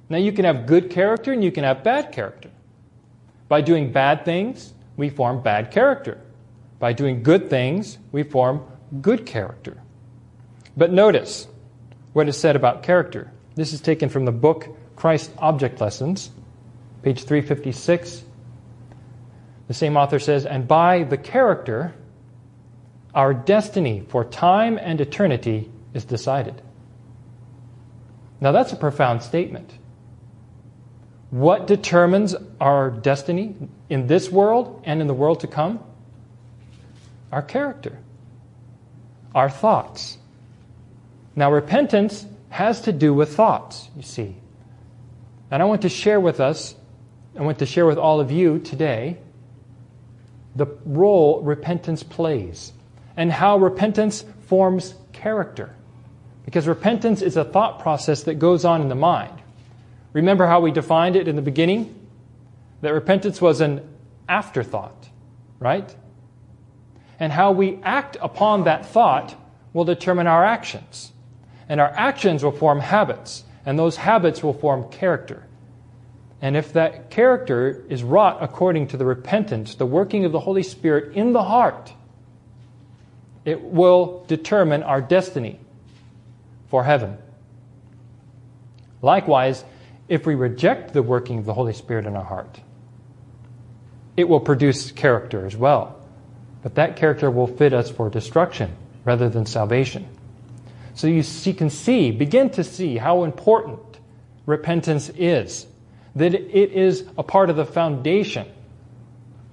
Now, 0.10 0.18
you 0.18 0.32
can 0.32 0.46
have 0.46 0.66
good 0.66 0.90
character 0.90 1.32
and 1.32 1.44
you 1.44 1.52
can 1.52 1.64
have 1.64 1.84
bad 1.84 2.12
character. 2.12 2.50
By 3.48 3.62
doing 3.62 3.92
bad 3.92 4.26
things, 4.26 4.74
we 4.98 5.10
form 5.10 5.42
bad 5.42 5.72
character. 5.72 6.20
By 6.80 6.94
doing 6.94 7.24
good 7.24 7.50
things, 7.50 7.98
we 8.12 8.24
form 8.24 8.64
good 9.02 9.26
character. 9.26 9.82
But 10.78 10.92
notice 10.92 11.48
what 12.14 12.28
is 12.28 12.38
said 12.38 12.56
about 12.56 12.84
character. 12.84 13.32
This 13.56 13.74
is 13.74 13.82
taken 13.82 14.10
from 14.10 14.26
the 14.26 14.32
book 14.32 14.68
Christ 15.00 15.32
Object 15.40 15.82
Lessons, 15.82 16.30
page 17.02 17.24
356. 17.24 18.24
The 19.68 19.74
same 19.74 19.98
author 19.98 20.20
says, 20.20 20.46
And 20.46 20.68
by 20.68 21.04
the 21.04 21.18
character, 21.18 21.96
our 23.16 23.34
destiny 23.34 24.06
for 24.08 24.24
time 24.24 24.78
and 24.78 25.02
eternity 25.02 25.72
is 25.94 26.06
decided. 26.06 26.62
Now, 28.40 28.52
that's 28.52 28.72
a 28.72 28.76
profound 28.76 29.24
statement. 29.24 29.74
What 31.32 31.66
determines 31.66 32.36
our 32.62 32.92
destiny 32.92 33.56
in 33.90 34.06
this 34.08 34.30
world 34.30 34.84
and 34.86 35.02
in 35.02 35.08
the 35.08 35.14
world 35.14 35.40
to 35.40 35.48
come? 35.48 35.84
Our 37.32 37.42
character 37.42 37.98
our 39.34 39.50
thoughts. 39.50 40.18
Now, 41.36 41.52
repentance 41.52 42.26
has 42.50 42.82
to 42.82 42.92
do 42.92 43.14
with 43.14 43.36
thoughts, 43.36 43.90
you 43.96 44.02
see. 44.02 44.36
And 45.52 45.62
I 45.62 45.66
want 45.66 45.82
to 45.84 45.90
share 45.90 46.20
with 46.20 46.40
us, 46.40 46.76
I 47.38 47.42
want 47.42 47.60
to 47.60 47.66
share 47.66 47.86
with 47.86 47.98
all 47.98 48.20
of 48.20 48.32
you 48.32 48.60
today 48.60 49.18
the 50.56 50.68
role 50.86 51.42
repentance 51.42 52.04
plays 52.04 52.74
and 53.16 53.32
how 53.32 53.58
repentance 53.58 54.26
forms 54.48 54.94
character. 55.14 55.76
Because 56.46 56.68
repentance 56.68 57.22
is 57.22 57.38
a 57.38 57.44
thought 57.44 57.80
process 57.80 58.24
that 58.24 58.36
goes 58.36 58.66
on 58.66 58.82
in 58.82 58.90
the 58.90 58.96
mind. 58.96 59.42
Remember 60.14 60.48
how 60.48 60.62
we 60.62 60.72
defined 60.72 61.16
it 61.16 61.28
in 61.28 61.36
the 61.36 61.42
beginning? 61.42 61.96
That 62.82 62.94
repentance 62.94 63.42
was 63.42 63.62
an 63.62 63.88
afterthought, 64.28 65.10
right? 65.60 65.96
and 67.20 67.34
how 67.34 67.52
we 67.52 67.80
act 67.84 68.18
upon 68.22 68.64
that 68.64 68.86
thought 68.86 69.36
will 69.74 69.84
determine 69.84 70.26
our 70.26 70.44
actions. 70.46 71.12
And 71.68 71.80
our 71.80 71.90
actions 71.90 72.44
will 72.44 72.52
form 72.52 72.80
habits, 72.80 73.44
and 73.66 73.78
those 73.78 73.98
habits 73.98 74.42
will 74.42 74.54
form 74.54 74.90
character. 74.90 75.44
And 76.42 76.56
if 76.56 76.74
that 76.74 77.10
character 77.10 77.84
is 77.90 78.04
wrought 78.04 78.38
according 78.42 78.88
to 78.88 78.98
the 78.98 79.06
repentance, 79.06 79.76
the 79.76 79.86
working 79.86 80.26
of 80.26 80.32
the 80.32 80.40
Holy 80.40 80.64
Spirit 80.64 81.16
in 81.16 81.34
the 81.34 81.44
heart, 81.44 81.94
it 83.44 83.62
will 83.62 84.24
determine 84.28 84.84
our 84.84 85.02
destiny 85.02 85.60
for 86.68 86.84
heaven. 86.84 87.18
Likewise, 89.02 89.64
if 90.08 90.26
we 90.26 90.36
reject 90.36 90.94
the 90.94 91.04
working 91.04 91.40
of 91.40 91.46
the 91.46 91.54
Holy 91.54 91.74
Spirit 91.74 92.06
in 92.06 92.16
our 92.16 92.24
heart, 92.24 92.60
it 94.18 94.28
will 94.28 94.40
produce 94.40 94.92
character 94.92 95.46
as 95.46 95.56
well. 95.56 95.96
But 96.62 96.76
that 96.76 96.98
character 96.98 97.32
will 97.32 97.48
fit 97.48 97.74
us 97.74 97.90
for 97.90 98.10
destruction 98.10 98.76
rather 99.06 99.30
than 99.30 99.46
salvation. 99.46 100.08
So 101.00 101.08
you 101.08 101.24
see, 101.24 101.54
can 101.54 101.70
see, 101.70 102.12
begin 102.12 102.50
to 102.50 102.64
see 102.66 102.98
how 102.98 103.24
important 103.24 103.80
repentance 104.46 105.08
is. 105.16 105.66
That 106.14 106.34
it 106.34 106.74
is 106.74 107.06
a 107.18 107.24
part 107.24 107.50
of 107.50 107.56
the 107.56 107.66
foundation 107.66 108.46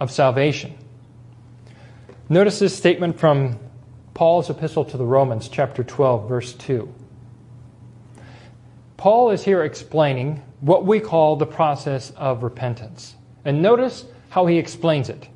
of 0.01 0.11
salvation. 0.11 0.77
Notice 2.29 2.59
this 2.59 2.77
statement 2.77 3.21
from 3.21 3.61
Paul's 4.13 4.51
epistle 4.51 4.85
to 4.87 4.97
the 4.97 5.05
Romans, 5.05 5.49
chapter 5.49 5.85
12, 5.85 6.29
verse 6.29 6.53
2. 6.55 6.93
Paul 8.97 9.31
is 9.31 9.45
here 9.45 9.63
explaining 9.63 10.43
what 10.61 10.85
we 10.85 10.99
call 10.99 11.37
the 11.37 11.47
process 11.47 12.11
of 12.17 12.43
repentance. 12.43 13.15
And 13.45 13.63
notice 13.63 14.05
how 14.31 14.47
he 14.47 14.59
explains 14.59 15.09
it. 15.09 15.29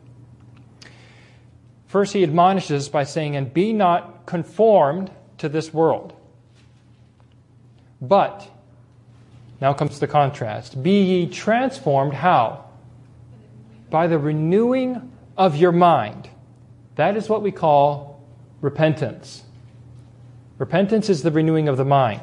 First, 1.87 2.13
he 2.13 2.25
admonishes 2.25 2.89
by 2.89 3.05
saying, 3.05 3.37
And 3.37 3.55
be 3.55 3.73
not 3.73 4.27
conformed 4.27 5.13
to 5.41 5.49
this 5.49 5.75
world. 5.75 6.13
But, 8.01 8.49
now 9.61 9.75
comes 9.75 9.99
the 9.99 10.07
contrast. 10.07 10.83
Be 10.83 11.03
ye 11.03 11.27
transformed, 11.27 12.15
how? 12.15 12.65
By 13.91 14.07
the 14.07 14.19
renewing 14.19 15.13
of 15.37 15.57
your 15.57 15.73
mind. 15.73 16.29
That 16.95 17.17
is 17.17 17.29
what 17.29 17.43
we 17.43 17.51
call 17.51 18.23
repentance. 18.61 19.43
Repentance 20.59 21.09
is 21.09 21.23
the 21.23 21.31
renewing 21.31 21.69
of 21.69 21.77
the 21.77 21.85
mind. 21.85 22.23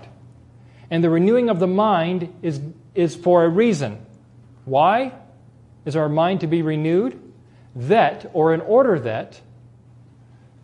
And 0.89 1.03
the 1.03 1.09
renewing 1.09 1.49
of 1.49 1.59
the 1.59 1.67
mind 1.67 2.33
is, 2.41 2.61
is 2.95 3.15
for 3.15 3.43
a 3.43 3.49
reason. 3.49 4.05
Why 4.65 5.13
is 5.85 5.95
our 5.95 6.09
mind 6.09 6.41
to 6.41 6.47
be 6.47 6.61
renewed? 6.61 7.19
That, 7.75 8.29
or 8.33 8.53
in 8.53 8.61
order 8.61 8.99
that, 8.99 9.41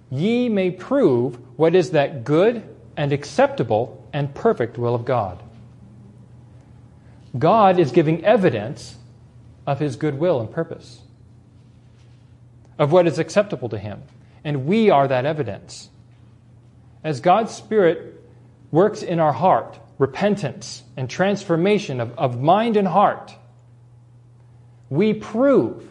ye 0.09 0.49
may 0.49 0.71
prove 0.71 1.39
what 1.55 1.75
is 1.75 1.91
that 1.91 2.23
good 2.23 2.63
and 2.97 3.11
acceptable 3.11 4.07
and 4.13 4.33
perfect 4.33 4.77
will 4.77 4.95
of 4.95 5.05
God. 5.05 5.41
God 7.37 7.79
is 7.79 7.91
giving 7.91 8.23
evidence 8.23 8.95
of 9.65 9.79
his 9.79 9.95
good 9.95 10.19
will 10.19 10.39
and 10.39 10.51
purpose, 10.51 11.01
of 12.77 12.91
what 12.91 13.07
is 13.07 13.17
acceptable 13.17 13.69
to 13.69 13.77
him. 13.77 14.03
And 14.43 14.65
we 14.65 14.89
are 14.89 15.07
that 15.07 15.25
evidence. 15.25 15.89
As 17.03 17.21
God's 17.21 17.53
Spirit 17.53 18.21
works 18.71 19.01
in 19.01 19.19
our 19.19 19.33
heart, 19.33 19.79
repentance 19.97 20.83
and 20.95 21.09
transformation 21.09 21.99
of, 21.99 22.17
of 22.17 22.39
mind 22.39 22.77
and 22.77 22.87
heart, 22.87 23.33
we 24.89 25.13
prove 25.13 25.89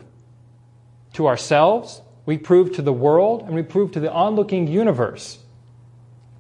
to 1.15 1.27
ourselves, 1.27 2.01
we 2.25 2.39
prove 2.39 2.73
to 2.77 2.83
the 2.83 2.93
world, 2.93 3.43
and 3.43 3.55
we 3.55 3.63
prove 3.63 3.93
to 3.93 4.01
the 4.01 4.13
onlooking 4.13 4.69
universe 4.69 5.42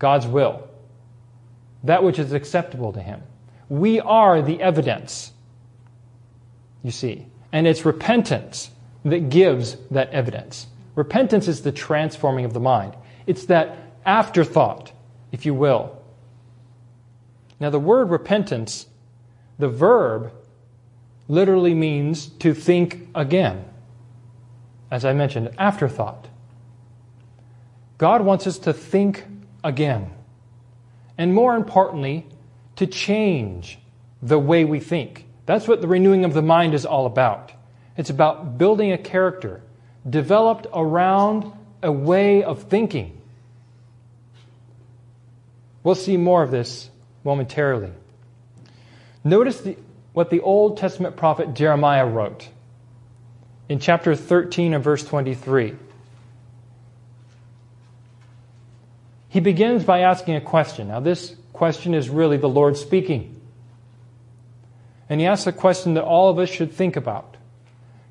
God's 0.02 0.26
will, 0.26 0.68
that 1.84 2.04
which 2.04 2.18
is 2.18 2.34
acceptable 2.34 2.92
to 2.92 3.00
Him. 3.00 3.22
We 3.70 4.00
are 4.00 4.42
the 4.42 4.60
evidence, 4.60 5.32
you 6.82 6.90
see, 6.90 7.26
and 7.52 7.66
it's 7.66 7.86
repentance 7.86 8.70
that 9.06 9.30
gives 9.30 9.78
that 9.90 10.10
evidence. 10.10 10.66
Repentance 10.94 11.48
is 11.48 11.62
the 11.62 11.72
transforming 11.72 12.44
of 12.44 12.52
the 12.52 12.60
mind, 12.60 12.94
it's 13.26 13.46
that 13.46 13.78
afterthought, 14.04 14.92
if 15.32 15.46
you 15.46 15.54
will, 15.54 16.02
now, 17.62 17.70
the 17.70 17.78
word 17.78 18.10
repentance, 18.10 18.86
the 19.56 19.68
verb, 19.68 20.32
literally 21.28 21.74
means 21.74 22.26
to 22.40 22.54
think 22.54 23.06
again. 23.14 23.64
As 24.90 25.04
I 25.04 25.12
mentioned, 25.12 25.54
afterthought. 25.56 26.26
God 27.98 28.22
wants 28.22 28.48
us 28.48 28.58
to 28.58 28.72
think 28.72 29.26
again. 29.64 30.10
And 31.18 31.34
more 31.34 31.54
importantly, 31.56 32.26
to 32.76 32.86
change 32.86 33.78
the 34.22 34.38
way 34.38 34.64
we 34.64 34.80
think. 34.80 35.26
That's 35.46 35.68
what 35.68 35.80
the 35.80 35.88
renewing 35.88 36.24
of 36.24 36.34
the 36.34 36.42
mind 36.42 36.74
is 36.74 36.86
all 36.86 37.06
about. 37.06 37.52
It's 37.96 38.10
about 38.10 38.58
building 38.58 38.92
a 38.92 38.98
character 38.98 39.60
developed 40.08 40.66
around 40.72 41.52
a 41.82 41.92
way 41.92 42.42
of 42.42 42.64
thinking. 42.64 43.20
We'll 45.82 45.94
see 45.94 46.16
more 46.16 46.42
of 46.42 46.50
this 46.50 46.90
momentarily. 47.24 47.90
Notice 49.24 49.60
the, 49.60 49.76
what 50.12 50.30
the 50.30 50.40
Old 50.40 50.78
Testament 50.78 51.16
prophet 51.16 51.54
Jeremiah 51.54 52.06
wrote 52.06 52.48
in 53.68 53.78
chapter 53.78 54.14
13 54.14 54.74
and 54.74 54.82
verse 54.82 55.04
23. 55.04 55.76
He 59.32 59.40
begins 59.40 59.82
by 59.82 60.00
asking 60.00 60.36
a 60.36 60.42
question. 60.42 60.88
Now, 60.88 61.00
this 61.00 61.34
question 61.54 61.94
is 61.94 62.10
really 62.10 62.36
the 62.36 62.50
Lord 62.50 62.76
speaking. 62.76 63.40
And 65.08 65.22
he 65.22 65.26
asks 65.26 65.46
a 65.46 65.52
question 65.52 65.94
that 65.94 66.04
all 66.04 66.28
of 66.28 66.38
us 66.38 66.50
should 66.50 66.70
think 66.70 66.96
about 66.96 67.38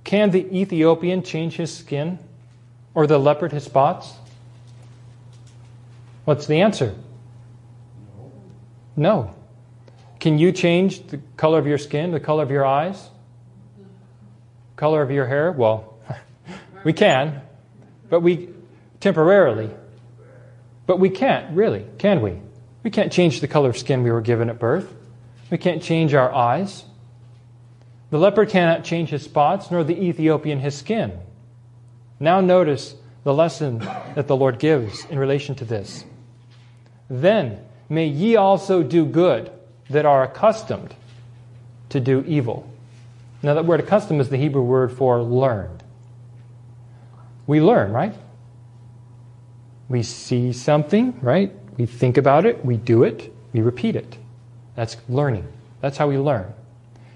Can 0.04 0.32
the 0.32 0.44
Ethiopian 0.52 1.22
change 1.22 1.58
his 1.58 1.72
skin 1.72 2.18
or 2.96 3.06
the 3.06 3.20
leopard 3.20 3.52
his 3.52 3.64
spots? 3.64 4.12
What's 6.26 6.48
the 6.48 6.62
answer? 6.62 6.96
No. 8.96 9.36
Can 10.20 10.40
you 10.40 10.52
change 10.52 11.06
the 11.06 11.20
color 11.38 11.60
of 11.60 11.68
your 11.68 11.78
skin, 11.78 12.10
the 12.10 12.20
color 12.20 12.42
of 12.42 12.50
your 12.50 12.66
eyes, 12.66 13.10
color 14.76 15.04
of 15.04 15.12
your 15.12 15.28
hair? 15.28 15.52
Well, 15.52 16.00
we 16.84 16.94
can, 16.94 17.44
but 18.10 18.22
we 18.22 18.50
temporarily. 19.00 19.70
But 20.86 21.00
we 21.00 21.10
can't, 21.10 21.56
really, 21.56 21.86
can 21.98 22.22
we? 22.22 22.40
We 22.84 22.92
can't 22.92 23.12
change 23.12 23.42
the 23.42 23.48
color 23.48 23.70
of 23.70 23.78
skin 23.78 24.04
we 24.04 24.12
were 24.12 24.22
given 24.22 24.50
at 24.50 24.60
birth. 24.60 24.94
We 25.50 25.58
can't 25.58 25.84
change 25.84 26.14
our 26.14 26.34
eyes. 26.34 26.84
The 28.10 28.18
leopard 28.18 28.50
cannot 28.50 28.84
change 28.84 29.10
his 29.10 29.24
spots, 29.24 29.72
nor 29.72 29.84
the 29.84 30.02
Ethiopian 30.02 30.60
his 30.60 30.76
skin. 30.76 31.18
Now 32.20 32.42
notice 32.42 32.96
the 33.24 33.34
lesson 33.34 33.80
that 33.80 34.28
the 34.28 34.36
Lord 34.36 34.60
gives 34.60 35.06
in 35.06 35.20
relation 35.20 35.56
to 35.56 35.66
this. 35.66 36.04
Then 37.10 37.60
May 37.92 38.06
ye 38.06 38.38
also 38.38 38.84
do 38.84 39.06
good 39.06 39.52
that 39.90 40.06
are 40.06 40.24
accustomed 40.24 40.96
to 41.90 42.00
do 42.00 42.24
evil. 42.26 42.72
Now, 43.44 43.56
that 43.56 43.66
word 43.66 43.82
accustomed 43.82 44.22
is 44.22 44.30
the 44.30 44.38
Hebrew 44.38 44.62
word 44.62 44.94
for 44.94 45.22
learned. 45.22 45.84
We 47.48 47.60
learn, 47.60 47.92
right? 47.92 48.16
We 49.92 50.04
see 50.04 50.54
something, 50.54 51.20
right? 51.22 51.52
We 51.78 51.86
think 51.86 52.18
about 52.18 52.46
it, 52.46 52.64
we 52.64 52.78
do 52.78 53.04
it, 53.04 53.30
we 53.52 53.60
repeat 53.60 53.98
it. 53.98 54.18
That's 54.74 54.96
learning. 55.10 55.46
That's 55.82 55.98
how 55.98 56.08
we 56.08 56.18
learn. 56.18 56.54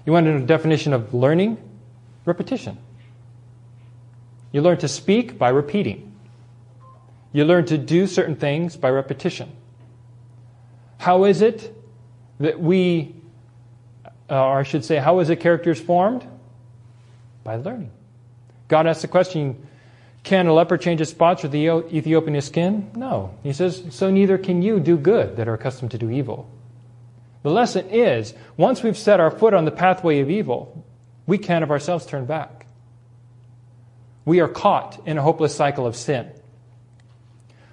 You 0.04 0.12
want 0.12 0.26
a 0.26 0.40
definition 0.40 0.92
of 0.92 1.14
learning? 1.14 1.56
Repetition. 2.26 2.76
You 4.52 4.60
learn 4.60 4.76
to 4.78 4.88
speak 4.88 5.38
by 5.38 5.48
repeating. 5.48 6.12
You 7.32 7.46
learn 7.46 7.64
to 7.64 7.78
do 7.78 8.06
certain 8.06 8.36
things 8.36 8.76
by 8.76 8.90
repetition. 8.90 9.50
How 10.98 11.24
is 11.24 11.40
it 11.40 11.74
that 12.40 12.60
we, 12.60 13.14
uh, 14.28 14.34
or 14.34 14.58
I 14.58 14.64
should 14.64 14.84
say, 14.84 14.96
how 14.96 15.20
is 15.20 15.30
it 15.30 15.40
character 15.40 15.74
formed? 15.74 16.26
By 17.42 17.56
learning. 17.56 17.90
God 18.68 18.86
asks 18.86 19.00
the 19.00 19.08
question, 19.08 19.66
can 20.26 20.48
a 20.48 20.52
leper 20.52 20.76
change 20.76 20.98
his 20.98 21.08
spots 21.08 21.44
or 21.44 21.48
the 21.48 21.68
Ethiopian 21.92 22.34
his 22.34 22.46
skin? 22.46 22.90
No. 22.96 23.32
He 23.44 23.52
says, 23.52 23.84
so 23.90 24.10
neither 24.10 24.36
can 24.38 24.60
you 24.60 24.80
do 24.80 24.96
good 24.96 25.36
that 25.36 25.46
are 25.46 25.54
accustomed 25.54 25.92
to 25.92 25.98
do 25.98 26.10
evil. 26.10 26.50
The 27.44 27.52
lesson 27.52 27.90
is, 27.90 28.34
once 28.56 28.82
we've 28.82 28.98
set 28.98 29.20
our 29.20 29.30
foot 29.30 29.54
on 29.54 29.66
the 29.66 29.70
pathway 29.70 30.18
of 30.18 30.28
evil, 30.28 30.84
we 31.28 31.38
can 31.38 31.62
of 31.62 31.70
ourselves 31.70 32.06
turn 32.06 32.26
back. 32.26 32.66
We 34.24 34.40
are 34.40 34.48
caught 34.48 35.00
in 35.06 35.16
a 35.16 35.22
hopeless 35.22 35.54
cycle 35.54 35.86
of 35.86 35.94
sin. 35.94 36.28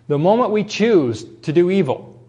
The 0.07 0.19
moment 0.19 0.51
we 0.51 0.63
choose 0.63 1.25
to 1.41 1.53
do 1.53 1.71
evil, 1.71 2.23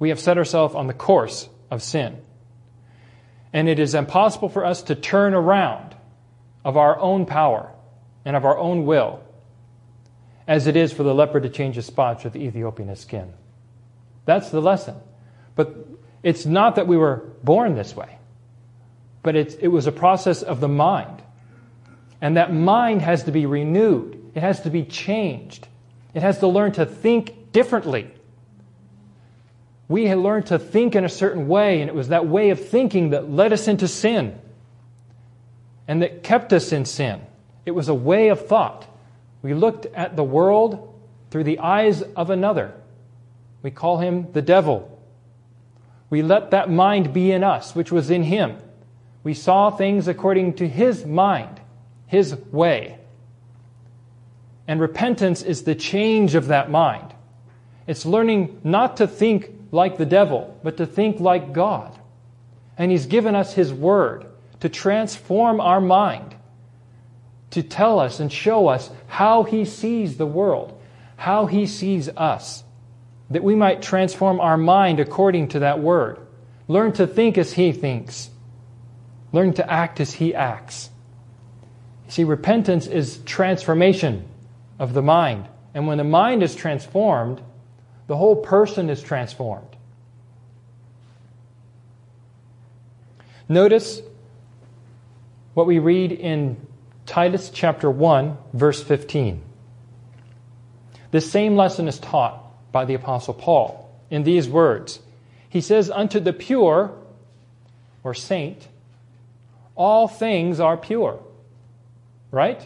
we 0.00 0.08
have 0.08 0.18
set 0.18 0.36
ourselves 0.36 0.74
on 0.74 0.88
the 0.88 0.94
course 0.94 1.48
of 1.70 1.80
sin. 1.80 2.20
And 3.52 3.68
it 3.68 3.78
is 3.78 3.94
impossible 3.94 4.48
for 4.48 4.64
us 4.64 4.82
to 4.82 4.96
turn 4.96 5.32
around 5.32 5.94
of 6.64 6.76
our 6.76 6.98
own 6.98 7.24
power 7.24 7.70
and 8.24 8.36
of 8.36 8.44
our 8.44 8.58
own 8.58 8.86
will, 8.86 9.20
as 10.46 10.66
it 10.66 10.76
is 10.76 10.92
for 10.92 11.02
the 11.02 11.14
leopard 11.14 11.42
to 11.44 11.48
change 11.48 11.76
his 11.76 11.86
spots 11.86 12.24
or 12.24 12.30
the 12.30 12.40
Ethiopian 12.40 12.88
his 12.88 13.00
skin. 13.00 13.32
That's 14.24 14.50
the 14.50 14.60
lesson. 14.60 14.96
But 15.56 15.74
it's 16.22 16.46
not 16.46 16.76
that 16.76 16.86
we 16.86 16.96
were 16.96 17.24
born 17.42 17.74
this 17.74 17.96
way, 17.96 18.18
but 19.22 19.36
it 19.36 19.70
was 19.70 19.86
a 19.86 19.92
process 19.92 20.42
of 20.42 20.60
the 20.60 20.68
mind. 20.68 21.22
And 22.20 22.36
that 22.36 22.52
mind 22.52 23.02
has 23.02 23.24
to 23.24 23.32
be 23.32 23.46
renewed, 23.46 24.32
it 24.34 24.40
has 24.40 24.60
to 24.62 24.70
be 24.70 24.84
changed. 24.84 25.66
It 26.12 26.22
has 26.22 26.38
to 26.38 26.48
learn 26.48 26.72
to 26.72 26.84
think 26.84 27.52
differently. 27.52 28.10
We 29.88 30.06
had 30.06 30.18
learned 30.18 30.46
to 30.46 30.58
think 30.58 30.96
in 30.96 31.04
a 31.04 31.08
certain 31.08 31.46
way, 31.46 31.80
and 31.80 31.88
it 31.88 31.94
was 31.94 32.08
that 32.08 32.26
way 32.26 32.50
of 32.50 32.68
thinking 32.68 33.10
that 33.10 33.30
led 33.30 33.52
us 33.52 33.68
into 33.68 33.86
sin 33.86 34.38
and 35.86 36.02
that 36.02 36.22
kept 36.22 36.52
us 36.52 36.72
in 36.72 36.84
sin. 36.84 37.20
It 37.66 37.72
was 37.72 37.88
a 37.88 37.94
way 37.94 38.28
of 38.28 38.46
thought. 38.46 38.86
We 39.42 39.54
looked 39.54 39.86
at 39.86 40.16
the 40.16 40.24
world 40.24 40.94
through 41.30 41.44
the 41.44 41.58
eyes 41.58 42.02
of 42.02 42.30
another. 42.30 42.74
We 43.62 43.70
call 43.70 43.98
him 43.98 44.32
the 44.32 44.42
devil. 44.42 44.98
We 46.08 46.22
let 46.22 46.50
that 46.50 46.70
mind 46.70 47.12
be 47.12 47.30
in 47.30 47.44
us, 47.44 47.74
which 47.74 47.92
was 47.92 48.10
in 48.10 48.24
him. 48.24 48.56
We 49.22 49.34
saw 49.34 49.70
things 49.70 50.08
according 50.08 50.54
to 50.54 50.68
his 50.68 51.04
mind, 51.04 51.60
his 52.06 52.34
way. 52.34 52.98
And 54.66 54.80
repentance 54.80 55.42
is 55.42 55.62
the 55.62 55.74
change 55.74 56.34
of 56.34 56.48
that 56.48 56.70
mind. 56.70 57.14
It's 57.86 58.06
learning 58.06 58.60
not 58.64 58.96
to 58.98 59.06
think 59.06 59.50
like 59.72 59.98
the 59.98 60.06
devil, 60.06 60.58
but 60.62 60.76
to 60.78 60.86
think 60.86 61.20
like 61.20 61.52
God. 61.52 61.96
And 62.78 62.90
he's 62.90 63.06
given 63.06 63.34
us 63.34 63.52
his 63.52 63.72
word 63.72 64.26
to 64.60 64.68
transform 64.68 65.60
our 65.60 65.80
mind, 65.80 66.34
to 67.50 67.62
tell 67.62 67.98
us 67.98 68.20
and 68.20 68.32
show 68.32 68.68
us 68.68 68.90
how 69.06 69.42
he 69.42 69.64
sees 69.64 70.16
the 70.16 70.26
world, 70.26 70.80
how 71.16 71.46
he 71.46 71.66
sees 71.66 72.08
us, 72.08 72.62
that 73.30 73.42
we 73.42 73.54
might 73.54 73.82
transform 73.82 74.40
our 74.40 74.56
mind 74.56 75.00
according 75.00 75.48
to 75.48 75.60
that 75.60 75.80
word. 75.80 76.18
Learn 76.68 76.92
to 76.92 77.06
think 77.06 77.36
as 77.36 77.52
he 77.52 77.72
thinks, 77.72 78.30
learn 79.32 79.52
to 79.54 79.70
act 79.70 80.00
as 80.00 80.12
he 80.12 80.34
acts. 80.34 80.90
You 82.06 82.12
see, 82.12 82.24
repentance 82.24 82.86
is 82.86 83.18
transformation 83.18 84.24
of 84.78 84.94
the 84.94 85.02
mind. 85.02 85.46
And 85.74 85.86
when 85.86 85.98
the 85.98 86.04
mind 86.04 86.42
is 86.42 86.54
transformed, 86.54 87.40
the 88.06 88.16
whole 88.16 88.36
person 88.36 88.90
is 88.90 89.02
transformed. 89.02 89.66
Notice 93.48 94.00
what 95.54 95.66
we 95.66 95.80
read 95.80 96.12
in 96.12 96.56
Titus 97.10 97.50
chapter 97.52 97.90
1, 97.90 98.38
verse 98.52 98.80
15. 98.80 99.42
This 101.10 101.28
same 101.28 101.56
lesson 101.56 101.88
is 101.88 101.98
taught 101.98 102.40
by 102.70 102.84
the 102.84 102.94
Apostle 102.94 103.34
Paul 103.34 103.92
in 104.10 104.22
these 104.22 104.48
words. 104.48 105.00
He 105.48 105.60
says, 105.60 105.90
Unto 105.90 106.20
the 106.20 106.32
pure, 106.32 106.96
or 108.04 108.14
saint, 108.14 108.68
all 109.74 110.06
things 110.06 110.60
are 110.60 110.76
pure. 110.76 111.18
Right? 112.30 112.64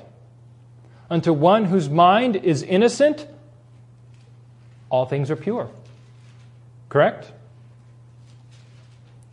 Unto 1.09 1.33
one 1.33 1.64
whose 1.64 1.88
mind 1.88 2.37
is 2.37 2.62
innocent, 2.62 3.26
all 4.90 5.07
things 5.07 5.30
are 5.30 5.37
pure. 5.37 5.70
Correct? 6.90 7.33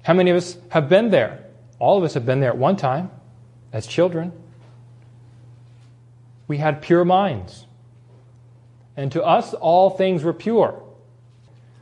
How 0.04 0.14
many 0.14 0.32
of 0.32 0.38
us 0.38 0.56
have 0.70 0.88
been 0.88 1.10
there? 1.10 1.44
All 1.80 1.98
of 1.98 2.06
us 2.06 2.14
have 2.14 2.26
been 2.26 2.40
there 2.40 2.52
at 2.52 2.58
one 2.58 2.78
time 2.78 3.12
as 3.74 3.86
children. 3.86 4.32
We 6.52 6.58
had 6.58 6.82
pure 6.82 7.06
minds. 7.06 7.66
And 8.98 9.10
to 9.14 9.24
us 9.24 9.54
all 9.54 9.90
things 9.90 10.22
were 10.22 10.34
pure. 10.34 10.84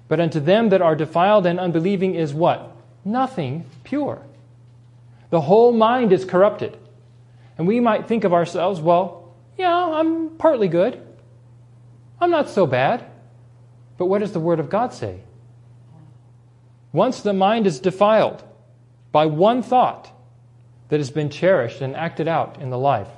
But 0.07 0.19
unto 0.19 0.39
them 0.39 0.69
that 0.69 0.79
are 0.79 0.95
defiled 0.95 1.47
and 1.47 1.59
unbelieving 1.59 2.13
is 2.13 2.35
what? 2.35 2.77
Nothing 3.03 3.65
pure. 3.83 4.21
The 5.31 5.41
whole 5.41 5.71
mind 5.71 6.13
is 6.13 6.23
corrupted. 6.23 6.77
And 7.57 7.65
we 7.65 7.79
might 7.79 8.07
think 8.07 8.23
of 8.23 8.31
ourselves, 8.31 8.79
well, 8.79 9.33
yeah, 9.57 9.73
I'm 9.73 10.37
partly 10.37 10.67
good. 10.67 11.01
I'm 12.21 12.29
not 12.29 12.47
so 12.47 12.67
bad. 12.67 13.03
But 13.97 14.05
what 14.05 14.19
does 14.19 14.33
the 14.33 14.39
Word 14.39 14.59
of 14.59 14.69
God 14.69 14.93
say? 14.93 15.21
Once 16.93 17.21
the 17.21 17.33
mind 17.33 17.65
is 17.65 17.79
defiled 17.79 18.43
by 19.11 19.25
one 19.25 19.63
thought 19.63 20.11
that 20.89 20.99
has 20.99 21.09
been 21.09 21.31
cherished 21.31 21.81
and 21.81 21.95
acted 21.95 22.27
out 22.27 22.61
in 22.61 22.69
the 22.69 22.77
life, 22.77 23.09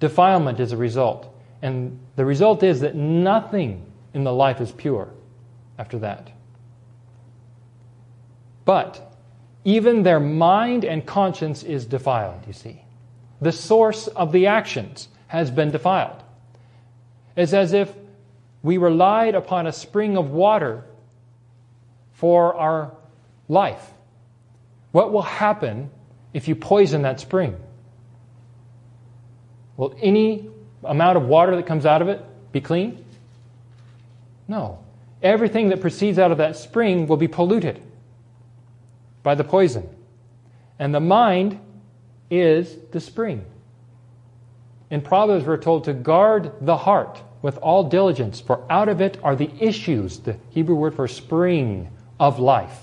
defilement 0.00 0.58
is 0.58 0.72
a 0.72 0.76
result. 0.76 1.32
And 1.62 1.98
the 2.16 2.24
result 2.24 2.62
is 2.62 2.80
that 2.80 2.94
nothing 2.94 3.86
in 4.14 4.24
the 4.24 4.32
life 4.32 4.60
is 4.60 4.72
pure 4.72 5.08
after 5.78 5.98
that. 6.00 6.32
But 8.64 9.14
even 9.64 10.02
their 10.02 10.20
mind 10.20 10.84
and 10.84 11.04
conscience 11.04 11.62
is 11.62 11.84
defiled, 11.84 12.46
you 12.46 12.52
see. 12.52 12.82
The 13.40 13.52
source 13.52 14.06
of 14.08 14.32
the 14.32 14.46
actions 14.46 15.08
has 15.28 15.50
been 15.50 15.70
defiled. 15.70 16.22
It's 17.36 17.52
as 17.52 17.72
if 17.72 17.92
we 18.62 18.76
relied 18.78 19.34
upon 19.34 19.66
a 19.66 19.72
spring 19.72 20.16
of 20.16 20.30
water 20.30 20.84
for 22.12 22.54
our 22.54 22.92
life. 23.48 23.92
What 24.92 25.12
will 25.12 25.22
happen 25.22 25.90
if 26.34 26.48
you 26.48 26.54
poison 26.54 27.02
that 27.02 27.20
spring? 27.20 27.56
Will 29.80 29.94
any 30.02 30.46
amount 30.84 31.16
of 31.16 31.24
water 31.24 31.56
that 31.56 31.64
comes 31.64 31.86
out 31.86 32.02
of 32.02 32.08
it 32.08 32.22
be 32.52 32.60
clean? 32.60 33.02
No. 34.46 34.84
Everything 35.22 35.70
that 35.70 35.80
proceeds 35.80 36.18
out 36.18 36.30
of 36.30 36.36
that 36.36 36.56
spring 36.56 37.06
will 37.06 37.16
be 37.16 37.28
polluted 37.28 37.80
by 39.22 39.34
the 39.34 39.42
poison. 39.42 39.88
And 40.78 40.94
the 40.94 41.00
mind 41.00 41.58
is 42.30 42.76
the 42.92 43.00
spring. 43.00 43.46
In 44.90 45.00
Proverbs, 45.00 45.46
we're 45.46 45.56
told 45.56 45.84
to 45.84 45.94
guard 45.94 46.52
the 46.60 46.76
heart 46.76 47.22
with 47.40 47.56
all 47.56 47.84
diligence, 47.84 48.38
for 48.38 48.62
out 48.70 48.90
of 48.90 49.00
it 49.00 49.16
are 49.22 49.34
the 49.34 49.50
issues, 49.58 50.18
the 50.18 50.36
Hebrew 50.50 50.74
word 50.74 50.94
for 50.94 51.08
spring 51.08 51.88
of 52.18 52.38
life. 52.38 52.82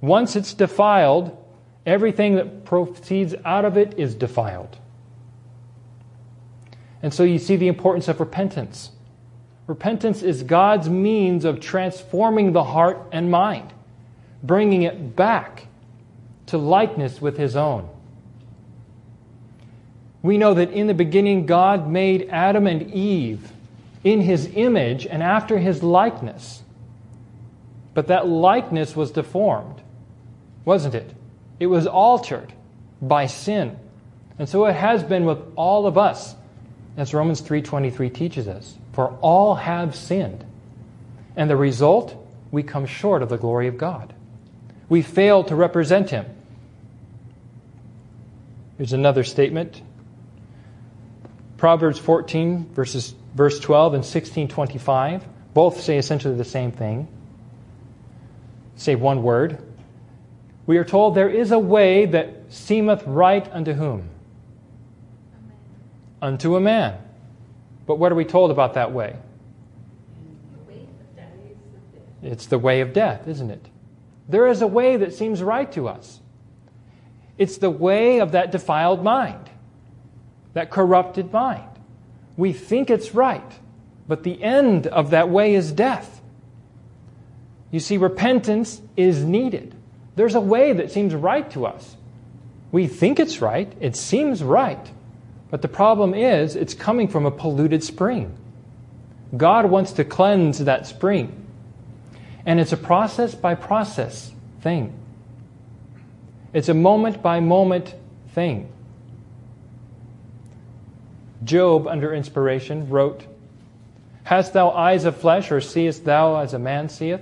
Once 0.00 0.34
it's 0.34 0.54
defiled, 0.54 1.36
everything 1.84 2.36
that 2.36 2.64
proceeds 2.64 3.34
out 3.44 3.66
of 3.66 3.76
it 3.76 3.98
is 3.98 4.14
defiled. 4.14 4.78
And 7.02 7.12
so 7.12 7.22
you 7.22 7.38
see 7.38 7.56
the 7.56 7.68
importance 7.68 8.08
of 8.08 8.20
repentance. 8.20 8.90
Repentance 9.66 10.22
is 10.22 10.42
God's 10.42 10.88
means 10.88 11.44
of 11.44 11.60
transforming 11.60 12.52
the 12.52 12.64
heart 12.64 13.08
and 13.12 13.30
mind, 13.30 13.72
bringing 14.42 14.82
it 14.82 15.14
back 15.16 15.66
to 16.46 16.58
likeness 16.58 17.20
with 17.20 17.36
His 17.36 17.56
own. 17.56 17.88
We 20.22 20.36
know 20.36 20.54
that 20.54 20.72
in 20.72 20.86
the 20.86 20.94
beginning, 20.94 21.46
God 21.46 21.88
made 21.88 22.28
Adam 22.30 22.66
and 22.66 22.92
Eve 22.92 23.52
in 24.04 24.20
His 24.20 24.50
image 24.54 25.06
and 25.06 25.22
after 25.22 25.58
His 25.58 25.82
likeness. 25.82 26.62
But 27.94 28.08
that 28.08 28.26
likeness 28.26 28.94
was 28.94 29.10
deformed, 29.10 29.80
wasn't 30.64 30.94
it? 30.94 31.14
It 31.58 31.66
was 31.66 31.86
altered 31.86 32.52
by 33.00 33.26
sin. 33.26 33.78
And 34.38 34.48
so 34.48 34.66
it 34.66 34.74
has 34.74 35.02
been 35.02 35.24
with 35.24 35.38
all 35.56 35.86
of 35.86 35.96
us 35.96 36.34
as 37.00 37.14
Romans 37.14 37.40
3:23 37.40 38.10
teaches 38.10 38.46
us, 38.46 38.76
for 38.92 39.16
all 39.22 39.54
have 39.54 39.96
sinned. 39.96 40.44
And 41.34 41.48
the 41.48 41.56
result, 41.56 42.14
we 42.50 42.62
come 42.62 42.84
short 42.84 43.22
of 43.22 43.30
the 43.30 43.38
glory 43.38 43.68
of 43.68 43.78
God. 43.78 44.12
We 44.90 45.00
fail 45.00 45.42
to 45.44 45.56
represent 45.56 46.10
him. 46.10 46.26
Here's 48.76 48.92
another 48.92 49.24
statement. 49.24 49.80
Proverbs 51.56 51.98
14 51.98 52.66
verses 52.74 53.14
verse 53.34 53.58
12 53.60 53.94
and 53.94 54.04
16:25 54.04 55.22
both 55.54 55.80
say 55.80 55.96
essentially 55.96 56.34
the 56.34 56.44
same 56.44 56.70
thing. 56.70 57.08
Say 58.76 58.94
one 58.94 59.22
word. 59.22 59.58
We 60.66 60.76
are 60.76 60.84
told 60.84 61.14
there 61.14 61.28
is 61.28 61.50
a 61.50 61.58
way 61.58 62.06
that 62.06 62.28
seemeth 62.50 63.06
right 63.06 63.48
unto 63.52 63.72
whom? 63.72 64.10
Unto 66.22 66.56
a 66.56 66.60
man. 66.60 66.98
But 67.86 67.96
what 67.96 68.12
are 68.12 68.14
we 68.14 68.24
told 68.24 68.50
about 68.50 68.74
that 68.74 68.92
way? 68.92 69.16
It's 72.22 72.46
the 72.46 72.58
way 72.58 72.80
of 72.80 72.92
death, 72.92 73.26
isn't 73.26 73.50
it? 73.50 73.66
There 74.28 74.46
is 74.46 74.62
a 74.62 74.66
way 74.66 74.96
that 74.98 75.14
seems 75.14 75.42
right 75.42 75.70
to 75.72 75.88
us. 75.88 76.20
It's 77.38 77.56
the 77.56 77.70
way 77.70 78.20
of 78.20 78.32
that 78.32 78.52
defiled 78.52 79.02
mind, 79.02 79.48
that 80.52 80.70
corrupted 80.70 81.32
mind. 81.32 81.64
We 82.36 82.52
think 82.52 82.90
it's 82.90 83.14
right, 83.14 83.52
but 84.06 84.22
the 84.22 84.42
end 84.42 84.86
of 84.86 85.10
that 85.10 85.30
way 85.30 85.54
is 85.54 85.72
death. 85.72 86.20
You 87.70 87.80
see, 87.80 87.96
repentance 87.96 88.80
is 88.96 89.24
needed. 89.24 89.74
There's 90.16 90.34
a 90.34 90.40
way 90.40 90.74
that 90.74 90.90
seems 90.90 91.14
right 91.14 91.50
to 91.52 91.66
us. 91.66 91.96
We 92.72 92.86
think 92.86 93.18
it's 93.18 93.40
right, 93.40 93.72
it 93.80 93.96
seems 93.96 94.42
right, 94.42 94.90
but 95.50 95.62
the 95.62 95.68
problem 95.68 96.14
is, 96.14 96.54
it's 96.54 96.74
coming 96.74 97.08
from 97.08 97.26
a 97.26 97.30
polluted 97.30 97.82
spring. 97.82 98.36
God 99.36 99.66
wants 99.66 99.92
to 99.92 100.04
cleanse 100.04 100.58
that 100.60 100.86
spring. 100.86 101.46
And 102.46 102.60
it's 102.60 102.72
a 102.72 102.76
process 102.76 103.34
by 103.34 103.54
process 103.54 104.32
thing, 104.60 104.94
it's 106.52 106.68
a 106.68 106.74
moment 106.74 107.22
by 107.22 107.40
moment 107.40 107.94
thing. 108.30 108.72
Job, 111.42 111.86
under 111.86 112.12
inspiration, 112.12 112.90
wrote 112.90 113.24
Hast 114.24 114.52
thou 114.52 114.70
eyes 114.70 115.04
of 115.04 115.16
flesh, 115.16 115.50
or 115.50 115.60
seest 115.60 116.04
thou 116.04 116.36
as 116.36 116.54
a 116.54 116.58
man 116.58 116.88
seeth? 116.88 117.20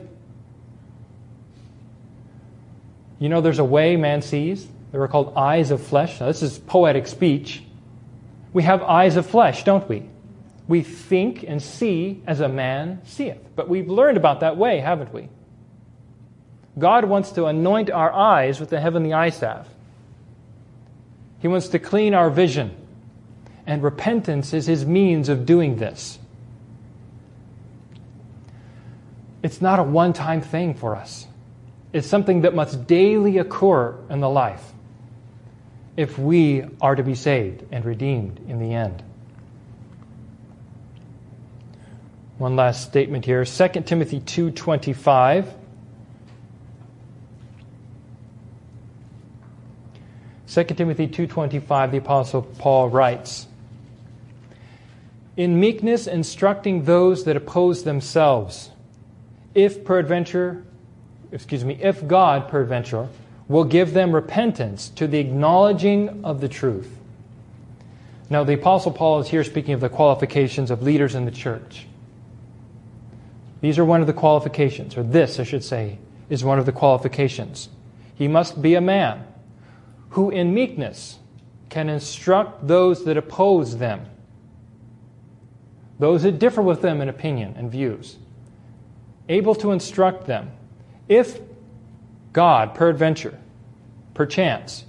You 3.19 3.29
know, 3.29 3.41
there's 3.41 3.59
a 3.59 3.65
way 3.65 3.97
man 3.97 4.23
sees. 4.23 4.67
They 4.93 4.99
were 4.99 5.09
called 5.09 5.35
eyes 5.37 5.71
of 5.71 5.83
flesh. 5.83 6.21
Now, 6.21 6.27
this 6.27 6.43
is 6.43 6.59
poetic 6.59 7.07
speech. 7.07 7.63
We 8.59 8.65
have 8.65 8.83
eyes 8.83 9.15
of 9.15 9.25
flesh, 9.25 9.63
don't 9.63 9.89
we? 9.89 10.03
We 10.67 10.83
think 10.83 11.45
and 11.45 11.63
see 11.63 12.25
as 12.27 12.41
a 12.41 12.49
man 12.49 13.01
seeth. 13.05 13.39
But 13.55 13.69
we've 13.69 13.89
learned 13.89 14.17
about 14.17 14.41
that 14.41 14.57
way, 14.57 14.81
haven't 14.81 15.15
we? 15.15 15.29
God 16.77 17.05
wants 17.05 17.31
to 17.31 17.45
anoint 17.45 17.89
our 17.89 18.13
eyes 18.13 18.59
with 18.59 18.71
the 18.71 18.81
heavenly 18.81 19.13
eye 19.13 19.31
salve. 19.31 19.69
He 21.39 21.47
wants 21.47 21.69
to 21.69 21.79
clean 21.79 22.15
our 22.15 22.31
vision. 22.31 22.75
And 23.65 23.81
repentance 23.81 24.53
is 24.53 24.67
his 24.67 24.85
means 24.85 25.29
of 25.29 25.47
doing 25.47 25.77
this. 25.77 26.19
It's 29.41 29.63
not 29.63 29.79
a 29.79 29.85
one 29.85 30.13
time 30.13 30.41
thing 30.41 30.75
for 30.75 30.97
us, 30.97 31.29
it's 31.93 32.09
something 32.09 32.41
that 32.41 32.57
must 32.57 32.89
daily 32.89 33.39
occur 33.39 33.95
in 34.11 34.19
the 34.19 34.29
life 34.29 34.73
if 35.99 36.17
we 36.17 36.65
are 36.81 36.95
to 36.95 37.03
be 37.03 37.17
saved 37.17 37.65
and 37.73 37.85
redeemed 37.85 38.39
in 38.47 38.61
the 38.61 38.73
end. 38.73 39.03
One 42.39 42.55
last 42.55 42.83
statement 42.83 43.25
here, 43.25 43.45
2 43.45 43.69
Timothy 43.85 44.21
2:25 44.21 45.55
2 50.47 50.65
Timothy 50.65 51.09
2:25 51.09 51.91
the 51.91 51.97
apostle 51.99 52.43
Paul 52.43 52.89
writes 52.91 53.49
In 55.37 55.59
meekness 55.59 56.07
instructing 56.07 56.85
those 56.85 57.25
that 57.25 57.37
oppose 57.37 57.83
themselves 57.83 58.71
if 59.53 59.85
peradventure 59.85 60.63
excuse 61.33 61.65
me 61.65 61.77
if 61.83 62.07
God 62.07 62.47
peradventure 62.47 63.09
will 63.49 63.65
give 63.65 63.95
them 63.95 64.15
repentance 64.15 64.91
to 64.91 65.07
the 65.07 65.19
acknowledging 65.19 66.25
of 66.25 66.41
the 66.41 66.49
truth. 66.49 66.99
Now 68.31 68.45
the 68.45 68.55
apostle 68.55 68.93
Paul 68.93 69.21
is 69.21 69.29
here 69.29 69.43
speaking 69.43 69.73
of 69.73 69.81
the 69.81 69.89
qualifications 69.89 70.71
of 70.71 70.83
leaders 70.83 71.15
in 71.15 71.25
the 71.25 71.31
church. 71.31 71.87
These 73.61 73.79
are 73.79 73.85
one 73.85 74.03
of 74.03 74.07
the 74.07 74.13
qualifications 74.13 74.97
or 74.97 75.03
this 75.03 75.41
I 75.41 75.45
should 75.45 75.65
say 75.65 75.99
is 76.29 76.45
one 76.45 76.59
of 76.59 76.67
the 76.67 76.73
qualifications. 76.73 77.71
He 78.15 78.29
must 78.29 78.61
be 78.61 78.75
a 78.75 78.81
man 78.81 79.25
who 80.11 80.31
in 80.31 80.53
meekness 80.53 81.19
can 81.71 81.89
instruct 81.89 82.67
those 82.67 83.05
that 83.05 83.17
oppose 83.17 83.79
them, 83.79 84.07
those 85.99 86.23
that 86.23 86.39
differ 86.39 86.63
with 86.63 86.83
them 86.83 87.01
in 87.01 87.09
opinion 87.09 87.55
and 87.57 87.71
views, 87.71 88.17
able 89.29 89.55
to 89.55 89.73
instruct 89.73 90.27
them, 90.27 90.51
if 91.09 91.41
God, 92.39 92.77
peradventure, 92.77 93.37
perchance, 94.15 94.85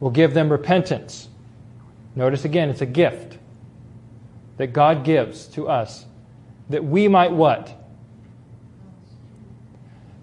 will 0.00 0.10
give 0.10 0.34
them 0.34 0.50
repentance. 0.50 1.28
Notice 2.16 2.44
again, 2.44 2.68
it's 2.68 2.80
a 2.80 2.86
gift 2.86 3.38
that 4.56 4.72
God 4.72 5.04
gives 5.04 5.46
to 5.50 5.68
us 5.68 6.04
that 6.68 6.84
we 6.84 7.06
might 7.06 7.30
what? 7.30 7.72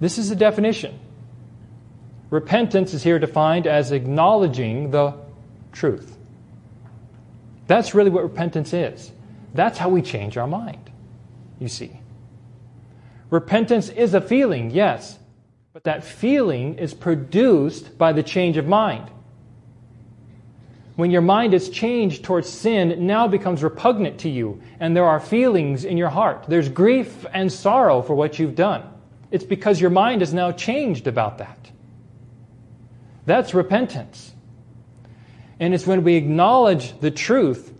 This 0.01 0.17
is 0.17 0.27
the 0.27 0.35
definition. 0.35 0.99
Repentance 2.31 2.93
is 2.93 3.01
here 3.01 3.17
defined 3.17 3.65
as 3.65 3.93
acknowledging 3.93 4.91
the 4.91 5.13
truth. 5.71 6.17
That's 7.67 7.95
really 7.95 8.09
what 8.09 8.23
repentance 8.23 8.73
is. 8.73 9.13
That's 9.53 9.77
how 9.77 9.87
we 9.87 10.01
change 10.01 10.35
our 10.35 10.47
mind, 10.47 10.91
you 11.61 11.69
see. 11.69 11.97
Repentance 13.29 13.87
is 13.87 14.13
a 14.13 14.19
feeling, 14.19 14.69
yes, 14.71 15.17
but 15.77 15.83
that 15.83 16.03
feeling 16.03 16.73
is 16.79 16.95
produced 16.95 17.99
by 17.99 18.11
the 18.11 18.23
change 18.23 18.57
of 18.57 18.65
mind. 18.65 19.11
When 20.95 21.11
your 21.11 21.21
mind 21.21 21.53
is 21.53 21.69
changed 21.69 22.23
towards 22.23 22.49
sin, 22.49 22.89
it 22.89 22.97
now 22.97 23.27
becomes 23.27 23.61
repugnant 23.61 24.21
to 24.21 24.29
you, 24.29 24.59
and 24.79 24.97
there 24.97 25.05
are 25.05 25.19
feelings 25.19 25.85
in 25.85 25.95
your 25.95 26.09
heart. 26.09 26.45
There's 26.47 26.67
grief 26.67 27.27
and 27.31 27.53
sorrow 27.53 28.01
for 28.01 28.15
what 28.15 28.39
you've 28.39 28.55
done. 28.55 28.91
It's 29.29 29.43
because 29.43 29.79
your 29.79 29.91
mind 29.91 30.23
is 30.23 30.33
now 30.33 30.51
changed 30.51 31.05
about 31.05 31.37
that. 31.37 31.69
That's 33.27 33.53
repentance. 33.53 34.33
And 35.59 35.75
it's 35.75 35.85
when 35.85 36.03
we 36.03 36.15
acknowledge 36.15 36.99
the 37.01 37.11
truth 37.11 37.71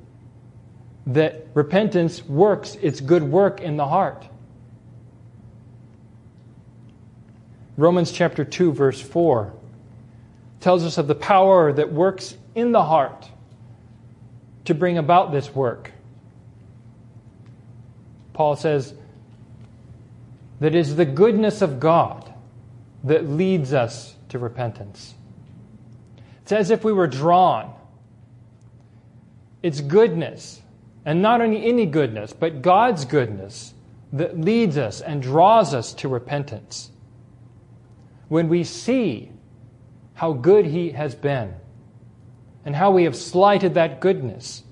that 1.08 1.48
repentance 1.56 2.24
works 2.24 2.76
its 2.76 3.02
good 3.02 3.24
work 3.24 3.60
in 3.60 3.76
the 3.76 3.88
heart. 3.88 4.28
Romans 7.78 8.12
chapter 8.12 8.44
2, 8.44 8.74
verse 8.74 9.00
4 9.00 9.54
tells 10.60 10.84
us 10.84 10.98
of 10.98 11.08
the 11.08 11.16
power 11.16 11.72
that 11.72 11.94
works 11.94 12.36
in 12.56 12.72
the 12.72 12.84
heart 12.84 13.30
to 14.66 14.74
bring 14.74 14.98
about 14.98 15.32
this 15.32 15.54
work. 15.54 15.92
Paul 18.34 18.56
says 18.56 18.96
that 20.60 20.74
is 20.74 20.96
the 20.96 21.06
goodness 21.06 21.62
of 21.62 21.80
God 21.80 22.34
that 23.04 23.30
leads 23.30 23.74
us 23.74 24.16
to 24.30 24.40
repentance. 24.40 25.14
It's 26.42 26.52
as 26.52 26.72
if 26.72 26.84
we 26.84 26.92
were 26.92 27.08
drawn. 27.08 27.74
It's 29.62 29.82
goodness, 29.82 30.62
and 31.06 31.22
not 31.22 31.42
only 31.42 31.66
any 31.66 31.86
goodness, 31.86 32.34
but 32.34 32.64
God's 32.64 33.06
goodness 33.06 33.74
that 34.14 34.40
leads 34.40 34.78
us 34.78 35.02
and 35.02 35.22
draws 35.22 35.74
us 35.74 35.94
to 35.96 36.08
repentance. 36.08 36.90
When 38.30 38.50
we 38.50 38.64
see 38.64 39.32
how 40.14 40.34
good 40.34 40.66
He 40.66 40.92
has 40.92 41.16
been 41.16 41.54
and 42.66 42.76
how 42.76 42.92
we 42.92 43.04
have 43.06 43.16
slighted 43.16 43.76
that 43.76 44.02
goodness, 44.02 44.64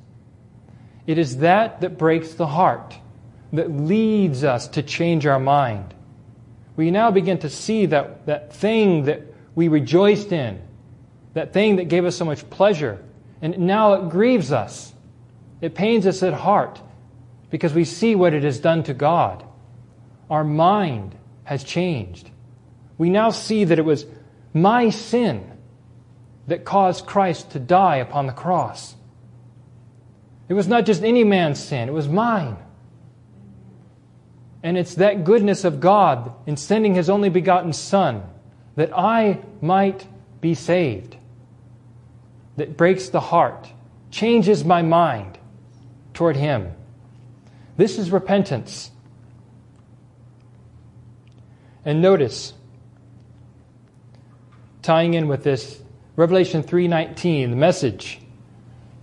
it 1.08 1.18
is 1.18 1.38
that 1.38 1.82
that 1.82 1.98
breaks 1.98 2.34
the 2.34 2.48
heart, 2.48 2.98
that 3.54 3.72
leads 3.72 4.44
us 4.44 4.68
to 4.70 4.84
change 4.84 5.26
our 5.26 5.40
mind. 5.40 5.94
We 6.76 6.92
now 6.92 7.12
begin 7.12 7.38
to 7.40 7.50
see 7.50 7.86
that, 7.88 8.26
that 8.26 8.54
thing 8.54 9.06
that 9.06 9.22
we 9.54 9.68
rejoiced 9.68 10.32
in, 10.32 10.62
that 11.34 11.54
thing 11.54 11.78
that 11.78 11.86
gave 11.86 12.06
us 12.06 12.16
so 12.16 12.26
much 12.26 12.50
pleasure. 12.50 13.02
And 13.42 13.60
now 13.60 13.94
it 13.94 14.10
grieves 14.10 14.52
us. 14.52 14.94
It 15.62 15.76
pains 15.76 16.06
us 16.06 16.22
at 16.24 16.34
heart 16.34 16.82
because 17.50 17.74
we 17.74 17.86
see 17.86 18.16
what 18.16 18.34
it 18.34 18.44
has 18.44 18.60
done 18.60 18.84
to 18.84 18.94
God. 18.94 19.46
Our 20.30 20.44
mind 20.44 21.16
has 21.46 21.64
changed. 21.64 22.30
We 22.98 23.10
now 23.10 23.30
see 23.30 23.66
that 23.66 23.80
it 23.80 23.86
was 23.86 24.06
my 24.54 24.90
sin 24.90 25.52
that 26.48 26.64
caused 26.64 27.06
Christ 27.06 27.52
to 27.52 27.60
die 27.60 27.98
upon 27.98 28.28
the 28.28 28.34
cross. 28.34 28.96
It 30.48 30.54
was 30.54 30.68
not 30.68 30.86
just 30.86 31.04
any 31.04 31.24
man's 31.24 31.64
sin, 31.64 31.90
it 31.90 31.94
was 31.94 32.08
mine. 32.08 32.58
And 34.64 34.78
it's 34.78 34.96
that 34.96 35.24
goodness 35.24 35.64
of 35.64 35.80
God 35.80 36.34
in 36.48 36.58
sending 36.58 36.96
His 36.96 37.10
only 37.10 37.30
begotten 37.30 37.74
Son 37.74 38.24
that 38.76 38.98
I 38.98 39.40
might 39.62 40.08
be 40.42 40.56
saved 40.56 41.18
that 42.58 42.78
breaks 42.78 43.10
the 43.10 43.20
heart, 43.20 43.72
changes 44.12 44.64
my 44.64 44.82
mind 44.82 45.38
toward 46.14 46.36
Him. 46.36 46.72
This 47.78 48.00
is 48.00 48.12
repentance. 48.12 48.92
And 51.84 52.02
notice, 52.02 52.54
tying 54.86 55.16
in 55.16 55.28
with 55.28 55.44
this, 55.44 55.82
Revelation 56.16 56.62
3:19, 56.62 57.50
the 57.50 57.56
message 57.56 58.20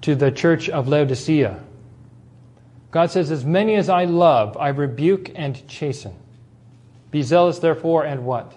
to 0.03 0.15
the 0.15 0.31
church 0.31 0.69
of 0.69 0.87
Laodicea. 0.87 1.61
God 2.93 3.11
says, 3.11 3.31
As 3.31 3.45
many 3.45 3.75
as 3.75 3.89
I 3.89 4.05
love, 4.05 4.57
I 4.57 4.69
rebuke 4.69 5.33
and 5.35 5.67
chasten. 5.67 6.15
Be 7.11 7.23
zealous, 7.23 7.59
therefore, 7.59 8.05
and 8.05 8.25
what? 8.25 8.57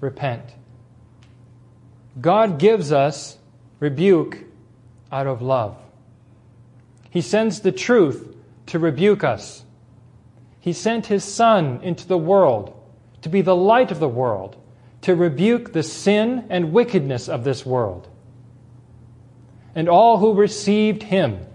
Repent. 0.00 0.44
God 2.20 2.58
gives 2.58 2.92
us 2.92 3.38
rebuke 3.78 4.38
out 5.10 5.26
of 5.26 5.40
love. 5.40 5.76
He 7.08 7.22
sends 7.22 7.60
the 7.60 7.72
truth 7.72 8.36
to 8.66 8.78
rebuke 8.78 9.24
us. 9.24 9.64
He 10.60 10.74
sent 10.74 11.06
His 11.06 11.24
Son 11.24 11.80
into 11.82 12.06
the 12.06 12.18
world 12.18 12.76
to 13.22 13.28
be 13.28 13.40
the 13.40 13.56
light 13.56 13.90
of 13.90 13.98
the 13.98 14.08
world, 14.08 14.59
to 15.02 15.14
rebuke 15.14 15.72
the 15.72 15.82
sin 15.82 16.46
and 16.50 16.72
wickedness 16.72 17.28
of 17.28 17.44
this 17.44 17.64
world. 17.64 18.08
And 19.74 19.88
all 19.88 20.18
who 20.18 20.34
received 20.34 21.04
Him 21.04 21.46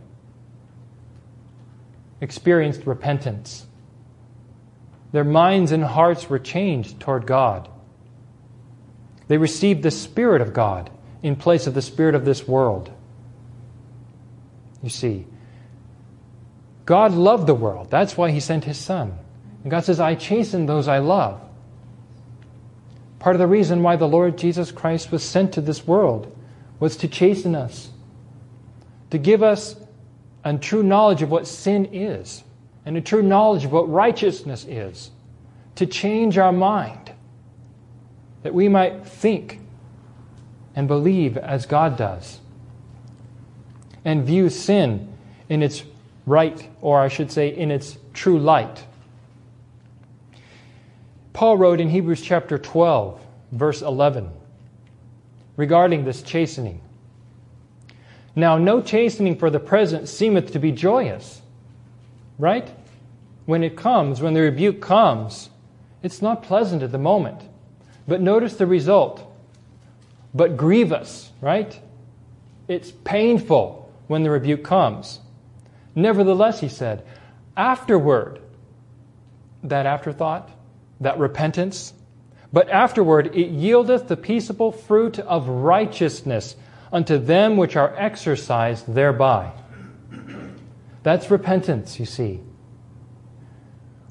experienced 2.22 2.86
repentance. 2.86 3.66
Their 5.12 5.24
minds 5.24 5.72
and 5.72 5.84
hearts 5.84 6.30
were 6.30 6.40
changed 6.40 7.00
toward 7.00 7.28
God. 7.28 7.70
They 9.28 9.38
received 9.38 9.84
the 9.84 9.92
Spirit 9.92 10.42
of 10.42 10.54
God 10.54 10.90
in 11.26 11.36
place 11.36 11.66
of 11.66 11.74
the 11.74 11.82
spirit 11.82 12.14
of 12.14 12.24
this 12.24 12.48
world. 12.48 12.92
You 14.84 14.90
see, 14.90 15.26
God 16.86 17.14
loved 17.14 17.48
the 17.48 17.56
world. 17.56 17.90
That's 17.90 18.16
why 18.16 18.30
he 18.30 18.40
sent 18.40 18.66
his 18.66 18.78
son. 18.78 19.18
And 19.64 19.72
God 19.72 19.84
says, 19.84 20.00
I 20.00 20.14
chasten 20.14 20.68
those 20.68 20.88
I 20.88 21.00
love. 21.00 21.42
Part 23.26 23.36
of 23.36 23.40
the 23.40 23.48
reason 23.48 23.82
why 23.82 23.96
the 23.96 24.08
Lord 24.08 24.38
Jesus 24.38 24.72
Christ 24.72 25.12
was 25.12 25.24
sent 25.24 25.54
to 25.54 25.62
this 25.62 25.88
world 25.88 26.32
was 26.80 26.96
to 26.98 27.08
chasten 27.08 27.56
us, 27.56 27.90
to 29.10 29.18
give 29.18 29.42
us 29.42 29.76
a 30.44 30.56
true 30.60 30.84
knowledge 30.84 31.24
of 31.24 31.32
what 31.32 31.48
sin 31.48 31.86
is, 31.92 32.44
and 32.86 32.96
a 32.96 33.02
true 33.02 33.24
knowledge 33.24 33.66
of 33.66 33.72
what 33.72 33.90
righteousness 33.90 34.64
is, 34.70 35.10
to 35.74 35.88
change 35.88 36.38
our 36.38 36.52
mind, 36.52 37.14
that 38.44 38.54
we 38.54 38.70
might 38.70 39.08
think 39.08 39.60
and 40.76 40.88
believe 40.88 41.36
as 41.36 41.66
God 41.66 41.98
does, 41.98 42.40
and 44.06 44.24
view 44.24 44.52
sin 44.52 45.12
in 45.50 45.64
its 45.64 45.84
right, 46.28 46.70
or 46.80 47.02
I 47.02 47.08
should 47.08 47.32
say, 47.32 47.48
in 47.48 47.72
its 47.72 47.98
true 48.14 48.38
light. 48.38 48.86
Paul 51.36 51.58
wrote 51.58 51.82
in 51.82 51.90
Hebrews 51.90 52.22
chapter 52.22 52.58
12, 52.58 53.20
verse 53.52 53.82
11, 53.82 54.32
regarding 55.58 56.06
this 56.06 56.22
chastening. 56.22 56.80
Now, 58.38 58.58
no 58.58 58.82
chastening 58.82 59.38
for 59.38 59.50
the 59.50 59.60
present 59.60 60.08
seemeth 60.08 60.54
to 60.54 60.60
be 60.60 60.72
joyous. 60.72 61.42
Right? 62.40 62.74
When 63.46 63.66
it 63.66 63.76
comes, 63.76 64.22
when 64.22 64.34
the 64.34 64.40
rebuke 64.40 64.80
comes, 64.80 65.50
it's 66.02 66.22
not 66.22 66.42
pleasant 66.42 66.82
at 66.82 66.94
the 66.94 66.98
moment. 66.98 67.42
But 68.08 68.22
notice 68.22 68.56
the 68.56 68.66
result. 68.66 69.22
But 70.34 70.56
grievous, 70.56 71.32
right? 71.42 71.78
It's 72.70 72.92
painful 73.04 73.92
when 74.08 74.24
the 74.24 74.30
rebuke 74.30 74.64
comes. 74.64 75.20
Nevertheless, 75.96 76.62
he 76.62 76.70
said, 76.70 77.06
afterward, 77.58 78.40
that 79.64 79.86
afterthought, 79.86 80.50
that 81.00 81.20
repentance, 81.20 81.94
but 82.54 82.70
afterward 82.70 83.28
it 83.36 83.52
yieldeth 83.52 84.08
the 84.08 84.18
peaceable 84.18 84.72
fruit 84.72 85.20
of 85.20 85.48
righteousness 85.48 86.56
unto 86.92 87.18
them 87.18 87.58
which 87.58 87.76
are 87.76 87.94
exercised 87.98 88.94
thereby. 88.94 89.52
That's 91.04 91.30
repentance, 91.30 92.00
you 92.00 92.06
see. 92.06 92.40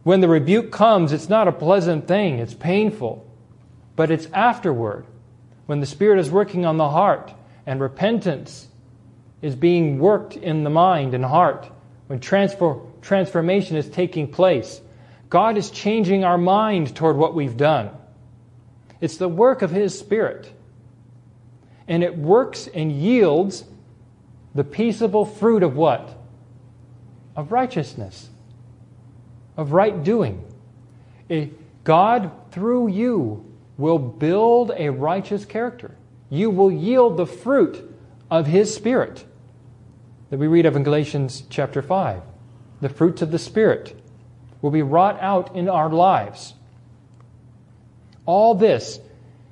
When 0.03 0.21
the 0.21 0.29
rebuke 0.29 0.71
comes, 0.71 1.13
it's 1.13 1.31
not 1.31 1.49
a 1.49 1.53
pleasant 1.53 2.07
thing, 2.07 2.39
it's 2.39 2.55
painful. 2.55 3.27
But 3.97 4.11
it's 4.11 4.27
afterward, 4.33 5.07
when 5.67 5.81
the 5.81 5.87
Spirit 5.87 6.19
is 6.19 6.31
working 6.31 6.67
on 6.67 6.77
the 6.77 6.91
heart 6.91 7.33
and 7.67 7.81
repentance 7.81 8.69
is 9.41 9.55
being 9.55 9.99
worked 9.99 10.37
in 10.37 10.65
the 10.65 10.71
mind 10.71 11.15
and 11.15 11.25
heart, 11.25 11.71
when 12.07 12.21
transfer, 12.21 12.79
transformation 13.01 13.77
is 13.77 13.89
taking 13.89 14.29
place. 14.29 14.81
God 15.35 15.57
is 15.57 15.69
changing 15.69 16.23
our 16.23 16.39
mind 16.39 16.95
toward 16.95 17.17
what 17.17 17.35
we've 17.35 17.57
done. 17.57 17.91
It's 19.01 19.17
the 19.17 19.27
work 19.27 19.63
of 19.63 19.73
His 19.73 19.99
Spirit 19.99 20.49
and 21.89 22.05
it 22.05 22.17
works 22.17 22.69
and 22.73 22.93
yields 22.93 23.65
the 24.55 24.63
peaceable 24.63 25.25
fruit 25.25 25.65
of 25.65 25.75
what? 25.75 26.17
Of 27.35 27.51
righteousness, 27.51 28.31
of 29.57 29.73
right 29.73 30.05
doing. 30.05 30.45
God, 31.83 32.31
through 32.53 32.87
you, 32.91 33.45
will 33.77 33.99
build 33.99 34.71
a 34.77 34.91
righteous 34.91 35.45
character. 35.45 35.97
You 36.31 36.49
will 36.49 36.71
yield 36.71 37.17
the 37.17 37.27
fruit 37.27 37.93
of 38.31 38.47
His 38.47 38.73
Spirit 38.73 39.25
that 40.31 40.39
we 40.39 40.47
read 40.47 40.65
of 40.65 40.77
in 40.77 40.85
Galatians 40.85 41.43
chapter 41.51 41.83
5. 41.83 42.23
The 42.81 42.89
fruits 42.89 43.21
of 43.21 43.33
the 43.33 43.41
Spirit 43.41 44.01
will 44.65 44.71
be 44.71 44.81
wrought 44.81 45.19
out 45.21 45.55
in 45.55 45.69
our 45.69 45.91
lives. 45.91 46.55
All 48.25 48.55
this 48.55 48.99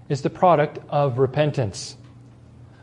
is 0.08 0.22
the 0.22 0.30
product 0.30 0.78
of 0.88 1.18
repentance. 1.18 1.98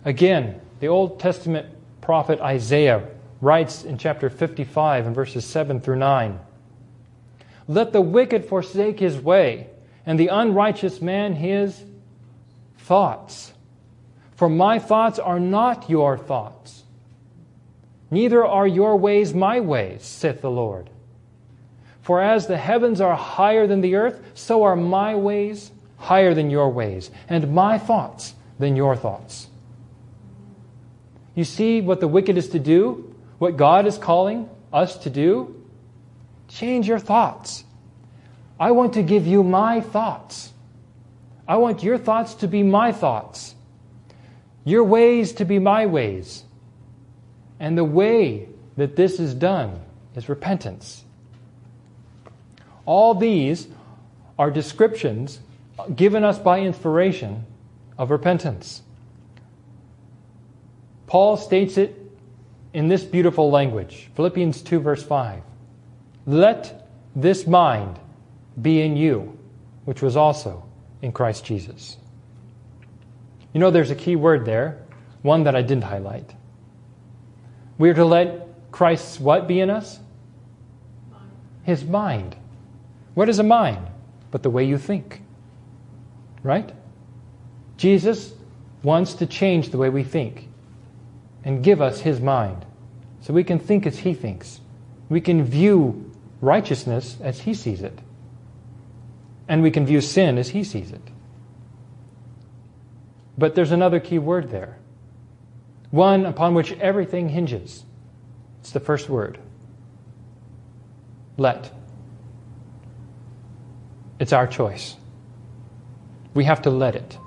Again, 0.06 0.62
the 0.80 0.89
Old 0.89 1.20
Testament 1.20 1.65
prophet 2.02 2.39
Isaiah 2.39 3.08
writes 3.42 3.84
in 3.84 3.98
chapter 3.98 4.30
55 4.30 5.08
and 5.08 5.15
verses 5.15 5.44
7 5.44 5.82
through 5.82 5.96
9 5.96 6.39
Let 7.68 7.94
the 7.94 8.02
wicked 8.02 8.46
forsake 8.46 9.00
his 9.00 9.18
way, 9.18 9.65
and 10.06 10.20
the 10.20 10.28
unrighteous 10.28 11.02
man 11.02 11.34
his 11.34 11.84
thoughts. 12.78 13.54
For 14.36 14.50
my 14.50 14.78
thoughts 14.78 15.18
are 15.18 15.39
not 15.39 15.89
your 15.89 16.15
thoughts, 16.15 16.84
neither 18.12 18.46
are 18.46 18.68
your 18.68 18.98
ways 18.98 19.34
my 19.34 19.60
ways, 19.60 20.04
saith 20.04 20.42
the 20.42 20.52
Lord. 20.52 20.92
For 22.10 22.19
as 22.19 22.48
the 22.48 22.58
heavens 22.58 23.02
are 23.02 23.15
higher 23.15 23.67
than 23.67 23.82
the 23.82 23.93
earth, 23.93 24.19
so 24.34 24.63
are 24.63 24.76
my 24.76 25.13
ways 25.13 25.69
higher 25.98 26.34
than 26.34 26.50
your 26.50 26.72
ways, 26.72 27.12
and 27.28 27.54
my 27.54 27.78
thoughts 27.78 28.34
than 28.58 28.76
your 28.76 28.95
thoughts. 28.95 29.48
You 31.36 31.43
see 31.43 31.82
what 31.82 32.00
the 32.00 32.08
wicked 32.08 32.36
is 32.36 32.50
to 32.50 32.58
do? 32.58 33.15
What 33.38 33.58
God 33.58 33.86
is 33.86 34.00
calling 34.00 34.50
us 34.74 34.98
to 35.04 35.12
do? 35.12 35.63
Change 36.48 36.88
your 36.88 36.98
thoughts. 36.98 37.63
I 38.60 38.72
want 38.72 38.93
to 38.93 39.04
give 39.04 39.28
you 39.28 39.43
my 39.43 39.80
thoughts. 39.80 40.52
I 41.48 41.58
want 41.58 41.84
your 41.84 42.00
thoughts 42.00 42.34
to 42.41 42.48
be 42.48 42.63
my 42.63 42.91
thoughts, 42.91 43.54
your 44.63 44.84
ways 44.84 45.34
to 45.34 45.45
be 45.45 45.60
my 45.60 45.86
ways. 45.86 46.43
And 47.60 47.78
the 47.78 47.84
way 47.84 48.50
that 48.78 48.95
this 48.95 49.19
is 49.19 49.36
done 49.36 49.80
is 50.15 50.28
repentance. 50.28 51.04
All 52.89 53.13
these 53.13 53.67
are 54.39 54.49
descriptions 54.49 55.39
given 55.95 56.23
us 56.23 56.39
by 56.39 56.62
inspiration 56.62 57.45
of 57.99 58.10
repentance. 58.10 58.82
Paul 61.06 61.38
states 61.38 61.78
it 61.78 61.95
in 62.73 62.88
this 62.88 63.04
beautiful 63.04 63.52
language 63.52 64.10
Philippians 64.15 64.63
2, 64.63 64.80
verse 64.80 65.04
5. 65.04 65.43
Let 66.25 66.89
this 67.15 67.45
mind 67.45 67.99
be 68.60 68.82
in 68.82 68.97
you, 68.97 69.38
which 69.86 70.02
was 70.02 70.17
also 70.17 70.65
in 71.04 71.12
Christ 71.12 71.45
Jesus. 71.45 71.95
You 73.54 73.60
know, 73.60 73.69
there's 73.69 73.91
a 73.91 73.95
key 73.95 74.15
word 74.15 74.45
there, 74.45 74.84
one 75.21 75.43
that 75.43 75.56
I 75.56 75.62
didn't 75.62 75.84
highlight. 75.84 76.34
We 77.78 77.91
are 77.91 77.93
to 77.93 78.06
let 78.06 78.47
Christ's 78.71 79.19
what 79.19 79.47
be 79.47 79.60
in 79.60 79.69
us? 79.69 79.99
His 81.62 81.84
mind. 81.84 82.36
What 83.19 83.27
is 83.27 83.38
a 83.38 83.43
mind? 83.43 83.86
But 84.32 84.43
the 84.43 84.49
way 84.49 84.63
you 84.63 84.77
think. 84.77 85.21
Right? 86.41 86.71
Jesus 87.75 88.34
wants 88.82 89.15
to 89.15 89.25
change 89.25 89.71
the 89.71 89.77
way 89.77 89.89
we 89.89 90.05
think 90.05 90.47
and 91.43 91.62
give 91.62 91.82
us 91.82 91.99
His 91.99 92.21
mind 92.21 92.65
so 93.19 93.34
we 93.34 93.43
can 93.43 93.60
think 93.60 93.86
as 93.86 93.99
He 93.99 94.13
thinks. 94.13 94.62
We 95.10 95.19
can 95.19 95.43
view 95.43 96.10
righteousness 96.39 97.17
as 97.19 97.41
He 97.41 97.53
sees 97.53 97.82
it. 97.82 97.99
And 99.49 99.62
we 99.63 99.71
can 99.71 99.86
view 99.86 99.99
sin 99.99 100.38
as 100.38 100.51
He 100.51 100.63
sees 100.63 100.93
it. 100.93 101.12
But 103.38 103.53
there's 103.53 103.73
another 103.73 103.99
key 103.99 104.19
word 104.19 104.49
there, 104.49 104.77
one 105.91 106.25
upon 106.25 106.53
which 106.53 106.71
everything 106.79 107.27
hinges. 107.27 107.84
It's 108.62 108.71
the 108.71 108.79
first 108.79 109.10
word 109.10 109.39
let. 111.36 111.73
It's 114.19 114.34
our 114.34 114.47
choice. 114.47 114.95
We 116.34 116.43
have 116.43 116.62
to 116.63 116.69
let 116.69 116.95
it. 116.95 117.17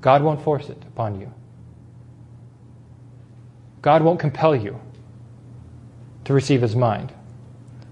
God 0.00 0.22
won't 0.22 0.42
force 0.42 0.68
it 0.68 0.82
upon 0.82 1.20
you. 1.20 1.32
God 3.82 4.02
won't 4.02 4.18
compel 4.18 4.56
you 4.56 4.80
to 6.24 6.32
receive 6.32 6.62
His 6.62 6.74
mind. 6.74 7.12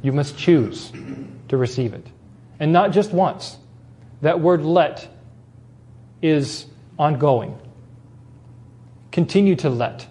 You 0.03 0.13
must 0.13 0.37
choose 0.37 0.93
to 1.49 1.57
receive 1.57 1.95
it. 1.95 2.07
And 2.59 2.73
not 2.73 2.93
just 2.93 3.13
once. 3.13 3.59
That 4.23 4.41
word 4.41 4.63
let 4.63 5.09
is 6.23 6.67
ongoing. 6.99 7.59
Continue 9.13 9.57
to 9.57 9.71
let. 9.71 10.07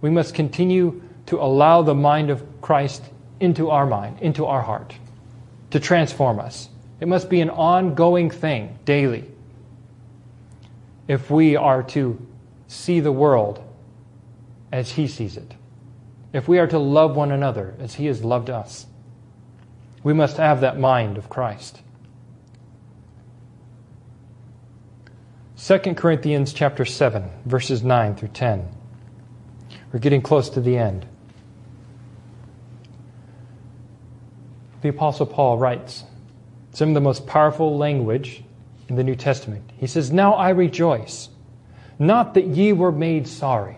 We 0.00 0.10
must 0.10 0.34
continue 0.34 1.02
to 1.26 1.38
allow 1.38 1.82
the 1.82 1.94
mind 1.94 2.30
of 2.30 2.44
Christ 2.60 3.02
into 3.38 3.70
our 3.70 3.86
mind, 3.86 4.20
into 4.20 4.46
our 4.46 4.62
heart, 4.62 4.94
to 5.70 5.80
transform 5.80 6.38
us. 6.38 6.68
It 7.00 7.08
must 7.08 7.30
be 7.30 7.40
an 7.40 7.50
ongoing 7.50 8.30
thing 8.30 8.78
daily 8.84 9.24
if 11.08 11.30
we 11.30 11.56
are 11.56 11.82
to 11.82 12.24
see 12.68 13.00
the 13.00 13.12
world 13.12 13.62
as 14.70 14.92
He 14.92 15.08
sees 15.08 15.36
it. 15.36 15.54
If 16.32 16.46
we 16.46 16.58
are 16.58 16.68
to 16.68 16.78
love 16.78 17.16
one 17.16 17.32
another 17.32 17.74
as 17.80 17.94
He 17.94 18.06
has 18.06 18.22
loved 18.22 18.50
us, 18.50 18.86
we 20.02 20.12
must 20.12 20.36
have 20.36 20.60
that 20.60 20.78
mind 20.78 21.18
of 21.18 21.28
Christ. 21.28 21.80
2 25.62 25.78
Corinthians 25.94 26.52
chapter 26.52 26.84
7 26.84 27.28
verses 27.44 27.82
9 27.82 28.14
through 28.14 28.28
10. 28.28 28.68
We're 29.92 29.98
getting 29.98 30.22
close 30.22 30.48
to 30.50 30.60
the 30.60 30.78
end. 30.78 31.06
The 34.82 34.88
Apostle 34.88 35.26
Paul 35.26 35.58
writes 35.58 36.04
some 36.72 36.88
of 36.88 36.94
the 36.94 37.00
most 37.00 37.26
powerful 37.26 37.76
language 37.76 38.42
in 38.88 38.96
the 38.96 39.04
New 39.04 39.16
Testament. 39.16 39.68
He 39.76 39.86
says, 39.86 40.10
Now 40.10 40.34
I 40.34 40.50
rejoice, 40.50 41.28
not 41.98 42.34
that 42.34 42.46
ye 42.46 42.72
were 42.72 42.92
made 42.92 43.26
sorry, 43.28 43.76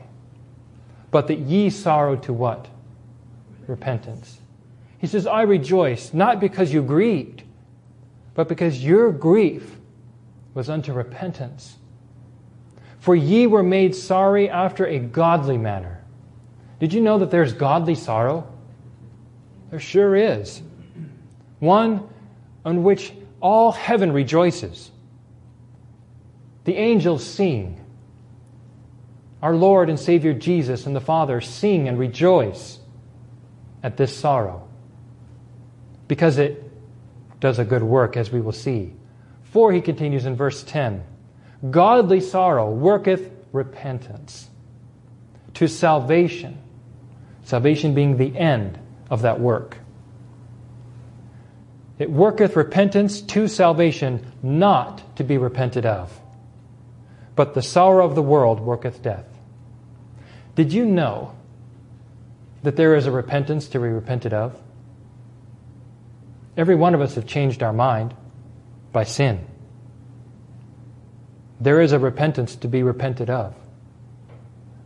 but 1.11 1.28
that 1.28 1.38
ye 1.38 1.70
sorrowed 1.70 2.22
to 2.24 2.32
what? 2.32 2.68
Repentance. 3.66 4.38
He 4.98 5.07
says, 5.07 5.26
I 5.26 5.42
rejoice, 5.42 6.14
not 6.14 6.40
because 6.40 6.72
you 6.72 6.82
grieved, 6.82 7.42
but 8.34 8.48
because 8.48 8.84
your 8.84 9.11
grief 9.11 9.76
was 10.55 10.70
unto 10.70 10.92
repentance. 10.92 11.76
For 13.00 13.16
ye 13.16 13.48
were 13.48 13.64
made 13.64 13.96
sorry 13.96 14.48
after 14.48 14.86
a 14.86 14.98
godly 15.00 15.59
manner. 15.59 16.05
Did 16.78 16.92
you 16.92 17.00
know 17.00 17.18
that 17.18 17.30
there's 17.30 17.53
godly 17.53 17.96
sorrow? 17.96 18.46
There 19.70 19.80
sure 19.80 20.14
is. 20.14 20.62
One 21.62 22.08
on 22.64 22.82
which 22.82 23.12
all 23.40 23.70
heaven 23.70 24.10
rejoices. 24.10 24.90
The 26.64 26.74
angels 26.74 27.24
sing. 27.24 27.78
Our 29.40 29.54
Lord 29.54 29.88
and 29.88 29.96
Savior 29.96 30.32
Jesus 30.32 30.86
and 30.86 30.96
the 30.96 31.00
Father 31.00 31.40
sing 31.40 31.86
and 31.86 32.00
rejoice 32.00 32.80
at 33.80 33.96
this 33.96 34.12
sorrow 34.12 34.68
because 36.08 36.38
it 36.38 36.68
does 37.38 37.60
a 37.60 37.64
good 37.64 37.84
work, 37.84 38.16
as 38.16 38.32
we 38.32 38.40
will 38.40 38.50
see. 38.50 38.94
For 39.44 39.72
he 39.72 39.80
continues 39.80 40.26
in 40.26 40.34
verse 40.34 40.64
10 40.64 41.04
Godly 41.70 42.20
sorrow 42.20 42.72
worketh 42.72 43.30
repentance 43.52 44.50
to 45.54 45.68
salvation, 45.68 46.58
salvation 47.44 47.94
being 47.94 48.16
the 48.16 48.36
end 48.36 48.80
of 49.10 49.22
that 49.22 49.38
work. 49.38 49.78
It 51.99 52.11
worketh 52.11 52.57
repentance 52.57 53.20
to 53.20 53.49
salvation, 53.49 54.26
not 54.43 55.16
to 55.16 55.24
be 55.24 55.38
repented 55.38 55.86
of. 55.86 56.20
But 57.36 57.55
the 57.55 57.62
sorrow 57.62 58.05
of 58.05 58.14
the 58.14 58.22
world 58.22 58.61
worketh 58.61 59.03
death. 59.03 59.26
Did 60.55 60.72
you 60.72 60.84
know 60.84 61.34
that 62.62 62.76
there 62.76 62.95
is 62.95 63.07
a 63.07 63.11
repentance 63.11 63.68
to 63.68 63.78
be 63.78 63.88
repented 63.88 64.32
of? 64.32 64.59
Every 66.57 66.74
one 66.74 66.95
of 66.95 67.01
us 67.01 67.14
have 67.14 67.26
changed 67.26 67.62
our 67.62 67.72
mind 67.72 68.14
by 68.93 69.05
sin. 69.05 69.47
There 71.61 71.80
is 71.80 71.93
a 71.93 71.99
repentance 71.99 72.57
to 72.57 72.68
be 72.68 72.82
repented 72.82 73.30
of. 73.30 73.55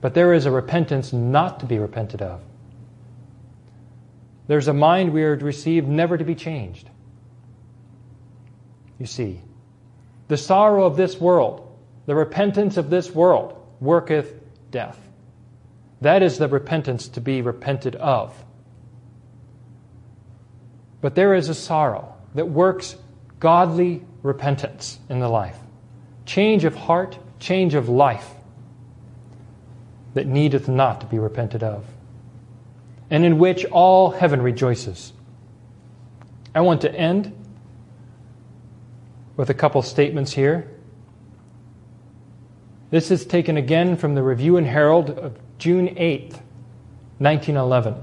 But 0.01 0.15
there 0.15 0.33
is 0.33 0.47
a 0.47 0.51
repentance 0.51 1.13
not 1.13 1.61
to 1.61 1.67
be 1.67 1.79
repented 1.79 2.23
of. 2.23 2.41
There's 4.47 4.69
a 4.69 4.75
mind 4.75 5.13
we 5.13 5.25
are 5.25 5.37
to 5.37 5.45
receive 5.45 5.89
never 5.89 6.17
to 6.17 6.25
be 6.25 6.35
changed. 6.35 6.89
You 8.99 9.07
see, 9.07 9.41
the 10.29 10.37
sorrow 10.37 10.85
of 10.85 10.97
this 10.97 11.21
world, 11.21 11.67
the 12.07 12.15
repentance 12.15 12.77
of 12.77 12.91
this 12.91 13.11
world, 13.11 13.61
worketh 13.81 14.33
death. 14.71 14.99
That 16.01 16.23
is 16.23 16.39
the 16.39 16.49
repentance 16.49 17.09
to 17.09 17.21
be 17.21 17.43
repented 17.43 17.97
of. 17.97 18.35
But 21.01 21.15
there 21.15 21.35
is 21.35 21.49
a 21.49 21.55
sorrow 21.55 22.15
that 22.35 22.49
works 22.49 22.97
godly 23.39 24.03
repentance 24.23 24.99
in 25.09 25.21
the 25.21 25.29
life. 25.29 25.59
Change 26.25 26.65
of 26.65 26.75
heart, 26.75 27.19
change 27.39 27.75
of 27.75 27.89
life 27.89 28.29
that 30.15 30.27
needeth 30.27 30.69
not 30.69 31.03
to 31.03 31.07
be 31.07 31.19
repented 31.19 31.63
of, 31.63 31.85
and 33.11 33.25
in 33.25 33.39
which 33.39 33.67
all 33.67 34.11
heaven 34.11 34.41
rejoices. 34.41 35.13
I 36.55 36.63
want 36.63 36.81
to 36.81 36.93
end 36.95 37.33
with 39.37 39.51
a 39.51 39.55
couple 39.55 39.83
statements 39.83 40.33
here. 40.33 40.71
This 42.91 43.11
is 43.11 43.27
taken 43.27 43.57
again 43.57 43.97
from 43.97 44.15
the 44.15 44.23
Review 44.23 44.57
and 44.57 44.67
Herald 44.67 45.11
of 45.11 45.39
June 45.59 45.95
8, 45.97 46.33
1911. 47.19 48.03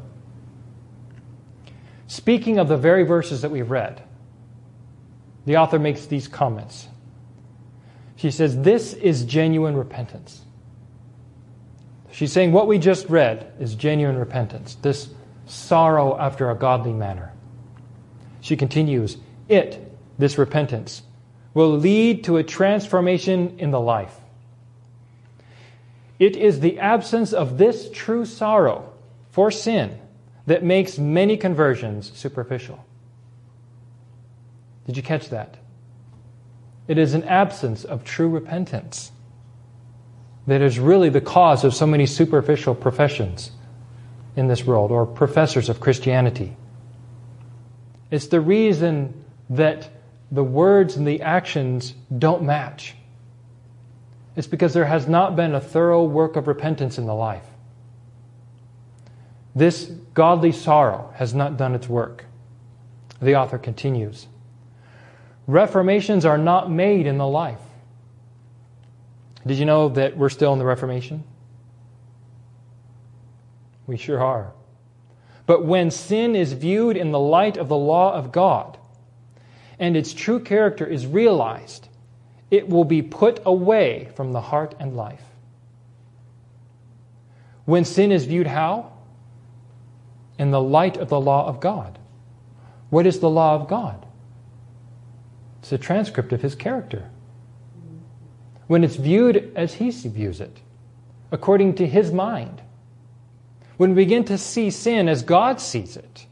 Speaking 2.07 2.59
of 2.59 2.67
the 2.67 2.77
very 2.77 3.03
verses 3.03 3.41
that 3.41 3.49
we've 3.49 3.71
read, 3.71 4.03
the 5.45 5.57
author 5.57 5.79
makes 5.79 6.05
these 6.05 6.27
comments. 6.27 6.87
She 8.15 8.31
says, 8.31 8.61
This 8.61 8.93
is 8.93 9.25
genuine 9.25 9.75
repentance. 9.75 10.41
She's 12.11 12.31
saying 12.31 12.51
what 12.51 12.67
we 12.67 12.77
just 12.77 13.09
read 13.09 13.51
is 13.59 13.73
genuine 13.73 14.17
repentance, 14.17 14.75
this 14.75 15.09
sorrow 15.45 16.17
after 16.17 16.51
a 16.51 16.55
godly 16.55 16.93
manner. 16.93 17.33
She 18.41 18.55
continues, 18.55 19.17
It, 19.49 19.91
this 20.19 20.37
repentance, 20.37 21.01
will 21.53 21.77
lead 21.77 22.23
to 22.23 22.37
a 22.37 22.43
transformation 22.43 23.57
in 23.59 23.71
the 23.71 23.79
life. 23.79 24.15
It 26.19 26.35
is 26.35 26.59
the 26.59 26.79
absence 26.79 27.33
of 27.33 27.57
this 27.57 27.89
true 27.91 28.25
sorrow 28.25 28.91
for 29.29 29.51
sin 29.51 29.99
that 30.45 30.63
makes 30.63 30.97
many 30.97 31.37
conversions 31.37 32.11
superficial. 32.15 32.83
Did 34.85 34.97
you 34.97 35.03
catch 35.03 35.29
that? 35.29 35.57
It 36.87 36.97
is 36.97 37.13
an 37.13 37.23
absence 37.23 37.83
of 37.85 38.03
true 38.03 38.29
repentance 38.29 39.11
that 40.47 40.61
is 40.61 40.77
really 40.77 41.09
the 41.09 41.21
cause 41.21 41.63
of 41.63 41.73
so 41.73 41.87
many 41.87 42.05
superficial 42.05 42.75
professions 42.75 43.51
in 44.35 44.47
this 44.47 44.65
world 44.65 44.91
or 44.91 45.05
professors 45.05 45.69
of 45.69 45.79
Christianity. 45.79 46.57
It's 48.11 48.27
the 48.27 48.41
reason 48.41 49.23
that 49.49 49.89
the 50.33 50.43
words 50.43 50.97
and 50.97 51.07
the 51.07 51.21
actions 51.21 51.93
don't 52.17 52.41
match. 52.41 52.95
It's 54.35 54.47
because 54.47 54.73
there 54.73 54.85
has 54.85 55.07
not 55.07 55.35
been 55.35 55.53
a 55.53 55.61
thorough 55.61 56.03
work 56.03 56.35
of 56.35 56.47
repentance 56.47 56.97
in 56.97 57.05
the 57.05 57.13
life. 57.13 57.45
This 59.53 59.91
godly 60.15 60.51
sorrow 60.51 61.13
has 61.17 61.35
not 61.35 61.55
done 61.55 61.75
its 61.75 61.87
work. 61.87 62.25
The 63.21 63.35
author 63.35 63.59
continues 63.59 64.27
Reformations 65.45 66.25
are 66.25 66.37
not 66.37 66.71
made 66.71 67.05
in 67.05 67.19
the 67.19 67.27
life. 67.27 67.59
Did 69.45 69.59
you 69.59 69.65
know 69.65 69.89
that 69.89 70.17
we're 70.17 70.29
still 70.29 70.53
in 70.53 70.59
the 70.59 70.65
Reformation? 70.65 71.23
We 73.85 73.97
sure 73.97 74.23
are. 74.23 74.53
But 75.45 75.65
when 75.65 75.91
sin 75.91 76.35
is 76.35 76.53
viewed 76.53 76.97
in 76.97 77.11
the 77.11 77.19
light 77.19 77.57
of 77.57 77.67
the 77.67 77.77
law 77.77 78.13
of 78.13 78.31
God 78.31 78.79
and 79.79 79.97
its 79.97 80.13
true 80.13 80.39
character 80.39 80.85
is 80.85 81.05
realized, 81.05 81.87
it 82.51 82.69
will 82.69 82.85
be 82.85 83.01
put 83.01 83.41
away 83.45 84.09
from 84.15 84.31
the 84.31 84.41
heart 84.41 84.75
and 84.79 84.95
life. 84.95 85.23
When 87.65 87.85
sin 87.85 88.11
is 88.11 88.25
viewed 88.25 88.47
how? 88.47 88.93
in 90.37 90.51
the 90.51 90.61
light 90.61 90.97
of 90.97 91.09
the 91.09 91.19
law 91.19 91.47
of 91.47 91.59
God. 91.59 91.99
What 92.89 93.05
is 93.05 93.19
the 93.19 93.29
law 93.29 93.55
of 93.55 93.67
God? 93.67 94.05
It's 95.59 95.71
a 95.71 95.77
transcript 95.77 96.33
of 96.33 96.41
his 96.41 96.55
character. 96.55 97.09
When 98.67 98.83
it's 98.83 98.95
viewed 98.95 99.51
as 99.55 99.75
he 99.75 99.91
views 99.91 100.41
it, 100.41 100.59
according 101.31 101.75
to 101.75 101.87
his 101.87 102.11
mind, 102.11 102.61
when 103.77 103.91
we 103.91 104.03
begin 104.03 104.25
to 104.25 104.37
see 104.37 104.69
sin 104.69 105.07
as 105.07 105.23
God 105.23 105.59
sees 105.59 105.97
it, 105.97 106.25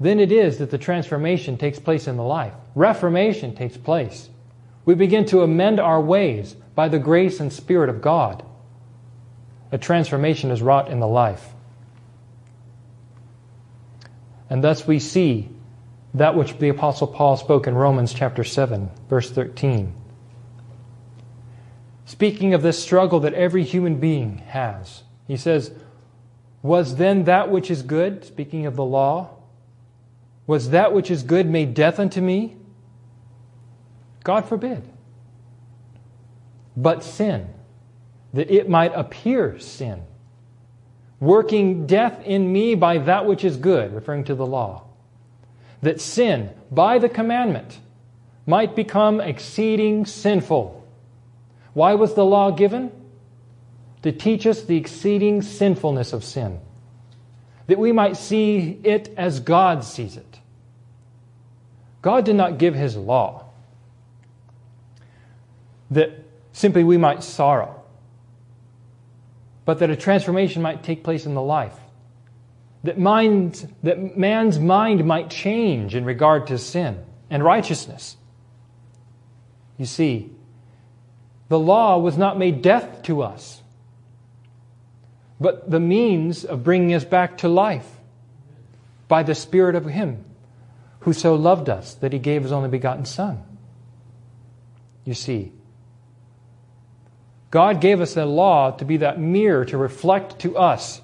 then 0.00 0.18
it 0.18 0.32
is 0.32 0.58
that 0.58 0.70
the 0.70 0.78
transformation 0.78 1.58
takes 1.58 1.78
place 1.78 2.08
in 2.08 2.16
the 2.16 2.22
life. 2.22 2.54
Reformation 2.74 3.54
takes 3.54 3.76
place. 3.76 4.30
We 4.86 4.94
begin 4.94 5.26
to 5.26 5.42
amend 5.42 5.78
our 5.78 6.00
ways 6.00 6.56
by 6.74 6.88
the 6.88 6.98
grace 6.98 7.38
and 7.38 7.52
Spirit 7.52 7.90
of 7.90 8.00
God. 8.00 8.42
A 9.70 9.78
transformation 9.78 10.50
is 10.50 10.62
wrought 10.62 10.88
in 10.90 11.00
the 11.00 11.06
life. 11.06 11.50
And 14.48 14.64
thus 14.64 14.86
we 14.86 14.98
see 14.98 15.50
that 16.14 16.34
which 16.34 16.58
the 16.58 16.70
Apostle 16.70 17.06
Paul 17.06 17.36
spoke 17.36 17.66
in 17.66 17.74
Romans 17.74 18.14
chapter 18.14 18.42
7, 18.42 18.90
verse 19.08 19.30
13. 19.30 19.94
Speaking 22.06 22.54
of 22.54 22.62
this 22.62 22.82
struggle 22.82 23.20
that 23.20 23.34
every 23.34 23.62
human 23.62 24.00
being 24.00 24.38
has, 24.48 25.02
he 25.28 25.36
says, 25.36 25.70
Was 26.62 26.96
then 26.96 27.24
that 27.24 27.50
which 27.50 27.70
is 27.70 27.82
good, 27.82 28.24
speaking 28.24 28.66
of 28.66 28.74
the 28.74 28.84
law, 28.84 29.30
was 30.50 30.70
that 30.70 30.92
which 30.92 31.12
is 31.12 31.22
good 31.22 31.48
made 31.48 31.74
death 31.74 32.00
unto 32.00 32.20
me? 32.20 32.56
God 34.24 34.46
forbid. 34.46 34.82
But 36.76 37.04
sin, 37.04 37.54
that 38.34 38.50
it 38.50 38.68
might 38.68 38.92
appear 38.96 39.60
sin 39.60 40.02
working 41.20 41.86
death 41.86 42.20
in 42.24 42.52
me 42.52 42.74
by 42.74 42.98
that 42.98 43.26
which 43.26 43.44
is 43.44 43.58
good, 43.58 43.94
referring 43.94 44.24
to 44.24 44.34
the 44.34 44.44
law, 44.44 44.82
that 45.82 46.00
sin, 46.00 46.50
by 46.68 46.98
the 46.98 47.08
commandment, 47.08 47.78
might 48.44 48.74
become 48.74 49.20
exceeding 49.20 50.04
sinful. 50.04 50.84
Why 51.74 51.94
was 51.94 52.14
the 52.14 52.24
law 52.24 52.50
given? 52.50 52.90
To 54.02 54.10
teach 54.10 54.48
us 54.48 54.64
the 54.64 54.76
exceeding 54.76 55.42
sinfulness 55.42 56.12
of 56.12 56.24
sin, 56.24 56.58
that 57.70 57.78
we 57.78 57.92
might 57.92 58.16
see 58.16 58.80
it 58.82 59.12
as 59.16 59.40
God 59.40 59.84
sees 59.84 60.16
it, 60.16 60.40
God 62.02 62.24
did 62.24 62.36
not 62.36 62.58
give 62.58 62.74
his 62.74 62.96
law 62.96 63.44
that 65.90 66.10
simply 66.52 66.84
we 66.84 66.96
might 66.96 67.22
sorrow, 67.22 67.82
but 69.64 69.78
that 69.80 69.90
a 69.90 69.96
transformation 69.96 70.62
might 70.62 70.82
take 70.82 71.04
place 71.04 71.26
in 71.26 71.34
the 71.34 71.42
life. 71.42 71.76
That, 72.84 72.98
mind, 72.98 73.72
that 73.82 74.16
man's 74.16 74.58
mind 74.58 75.04
might 75.04 75.28
change 75.30 75.94
in 75.94 76.04
regard 76.04 76.46
to 76.46 76.58
sin 76.58 77.04
and 77.28 77.44
righteousness. 77.44 78.16
You 79.76 79.86
see, 79.86 80.30
the 81.48 81.58
law 81.58 81.98
was 81.98 82.16
not 82.16 82.38
made 82.38 82.62
death 82.62 83.02
to 83.02 83.22
us, 83.22 83.59
but 85.40 85.70
the 85.70 85.80
means 85.80 86.44
of 86.44 86.62
bringing 86.62 86.94
us 86.94 87.04
back 87.04 87.38
to 87.38 87.48
life 87.48 87.88
by 89.08 89.22
the 89.22 89.34
Spirit 89.34 89.74
of 89.74 89.86
Him 89.86 90.24
who 91.00 91.12
so 91.14 91.34
loved 91.34 91.70
us 91.70 91.94
that 91.94 92.12
He 92.12 92.18
gave 92.18 92.42
His 92.42 92.52
only 92.52 92.68
begotten 92.68 93.06
Son. 93.06 93.42
You 95.04 95.14
see, 95.14 95.52
God 97.50 97.80
gave 97.80 98.00
us 98.00 98.16
a 98.16 98.26
law 98.26 98.70
to 98.72 98.84
be 98.84 98.98
that 98.98 99.18
mirror 99.18 99.64
to 99.64 99.78
reflect 99.78 100.38
to 100.40 100.58
us 100.58 101.00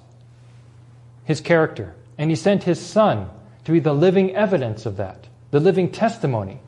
His 1.25 1.41
character. 1.41 1.95
And 2.17 2.29
He 2.29 2.35
sent 2.35 2.63
His 2.63 2.79
Son 2.79 3.29
to 3.65 3.71
be 3.71 3.79
the 3.79 3.93
living 3.93 4.35
evidence 4.35 4.85
of 4.85 4.97
that, 4.97 5.27
the 5.49 5.59
living 5.59 5.91
testimony 5.91 6.61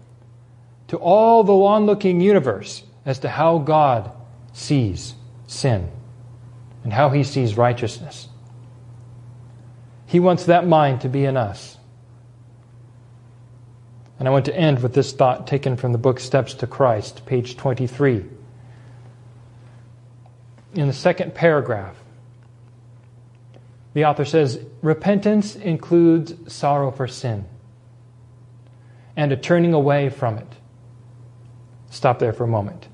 to 0.88 0.98
all 0.98 1.44
the 1.44 1.54
onlooking 1.54 2.20
universe 2.20 2.84
as 3.06 3.20
to 3.20 3.30
how 3.30 3.60
God 3.60 4.12
sees 4.54 5.14
sin 5.46 5.90
and 6.84 6.94
how 6.94 7.10
He 7.10 7.24
sees 7.24 7.58
righteousness. 7.58 8.28
He 10.06 10.20
wants 10.20 10.46
that 10.46 10.68
mind 10.68 11.02
to 11.02 11.10
be 11.10 11.26
in 11.26 11.38
us. 11.38 11.78
And 14.18 14.28
I 14.28 14.32
want 14.32 14.46
to 14.46 14.56
end 14.56 14.82
with 14.82 14.94
this 14.94 15.14
thought 15.14 15.48
taken 15.48 15.78
from 15.78 15.92
the 15.92 15.98
book 15.98 16.20
Steps 16.20 16.54
to 16.56 16.68
Christ, 16.68 17.26
page 17.26 17.56
23 17.56 18.26
in 20.74 20.88
the 20.88 20.94
second 20.94 21.34
paragraph, 21.34 21.96
the 23.94 24.06
author 24.06 24.26
says 24.26 24.64
repentance 24.82 25.56
includes 25.56 26.54
sorrow 26.54 26.92
for 26.92 27.08
sin 27.08 27.46
and 29.16 29.32
a 29.32 29.38
turning 29.38 29.74
away 29.74 30.10
from 30.10 30.38
it. 30.38 30.48
Stop 31.90 32.20
there 32.20 32.34
for 32.34 32.44
a 32.44 32.48
moment. 32.48 32.88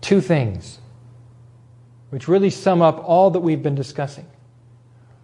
Two 0.00 0.20
things 0.20 0.78
which 2.12 2.28
really 2.28 2.50
sum 2.50 2.82
up 2.82 3.02
all 3.08 3.30
that 3.30 3.40
we've 3.40 3.62
been 3.62 3.74
discussing. 3.74 4.26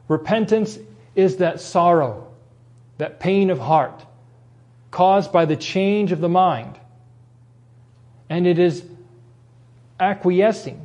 Repentance 0.08 0.78
is 1.14 1.36
that 1.36 1.60
sorrow, 1.60 2.26
that 2.96 3.20
pain 3.20 3.50
of 3.50 3.58
heart 3.58 4.06
caused 4.90 5.30
by 5.30 5.44
the 5.44 5.54
change 5.54 6.12
of 6.12 6.22
the 6.22 6.30
mind. 6.30 6.80
And 8.30 8.46
it 8.46 8.58
is 8.58 8.82
acquiescing 10.00 10.80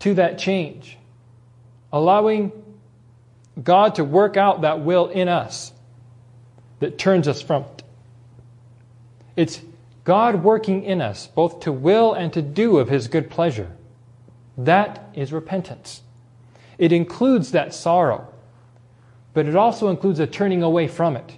to 0.00 0.14
that 0.14 0.36
change, 0.36 0.98
allowing 1.92 2.50
God 3.62 3.94
to 3.94 4.04
work 4.04 4.36
out 4.36 4.62
that 4.62 4.80
will 4.80 5.06
in 5.06 5.28
us 5.28 5.70
that 6.80 6.98
turns 6.98 7.28
us 7.28 7.40
from 7.40 7.62
it. 7.62 7.84
It's 9.36 9.60
God 10.02 10.42
working 10.42 10.82
in 10.82 11.00
us, 11.00 11.28
both 11.28 11.60
to 11.60 11.70
will 11.70 12.14
and 12.14 12.32
to 12.32 12.42
do 12.42 12.78
of 12.78 12.88
His 12.88 13.06
good 13.06 13.30
pleasure. 13.30 13.70
That 14.56 15.10
is 15.14 15.32
repentance. 15.32 16.02
It 16.78 16.92
includes 16.92 17.52
that 17.52 17.74
sorrow, 17.74 18.32
but 19.34 19.46
it 19.46 19.56
also 19.56 19.88
includes 19.88 20.20
a 20.20 20.26
turning 20.26 20.62
away 20.62 20.88
from 20.88 21.16
it. 21.16 21.36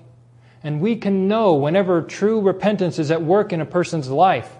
And 0.62 0.81
we 0.81 0.97
can 0.97 1.29
know 1.29 1.55
whenever 1.55 2.03
true 2.03 2.41
repentance 2.41 2.99
is 2.99 3.11
at 3.11 3.23
work 3.23 3.53
in 3.53 3.61
a 3.61 3.66
person's 3.66 4.11
life 4.11 4.51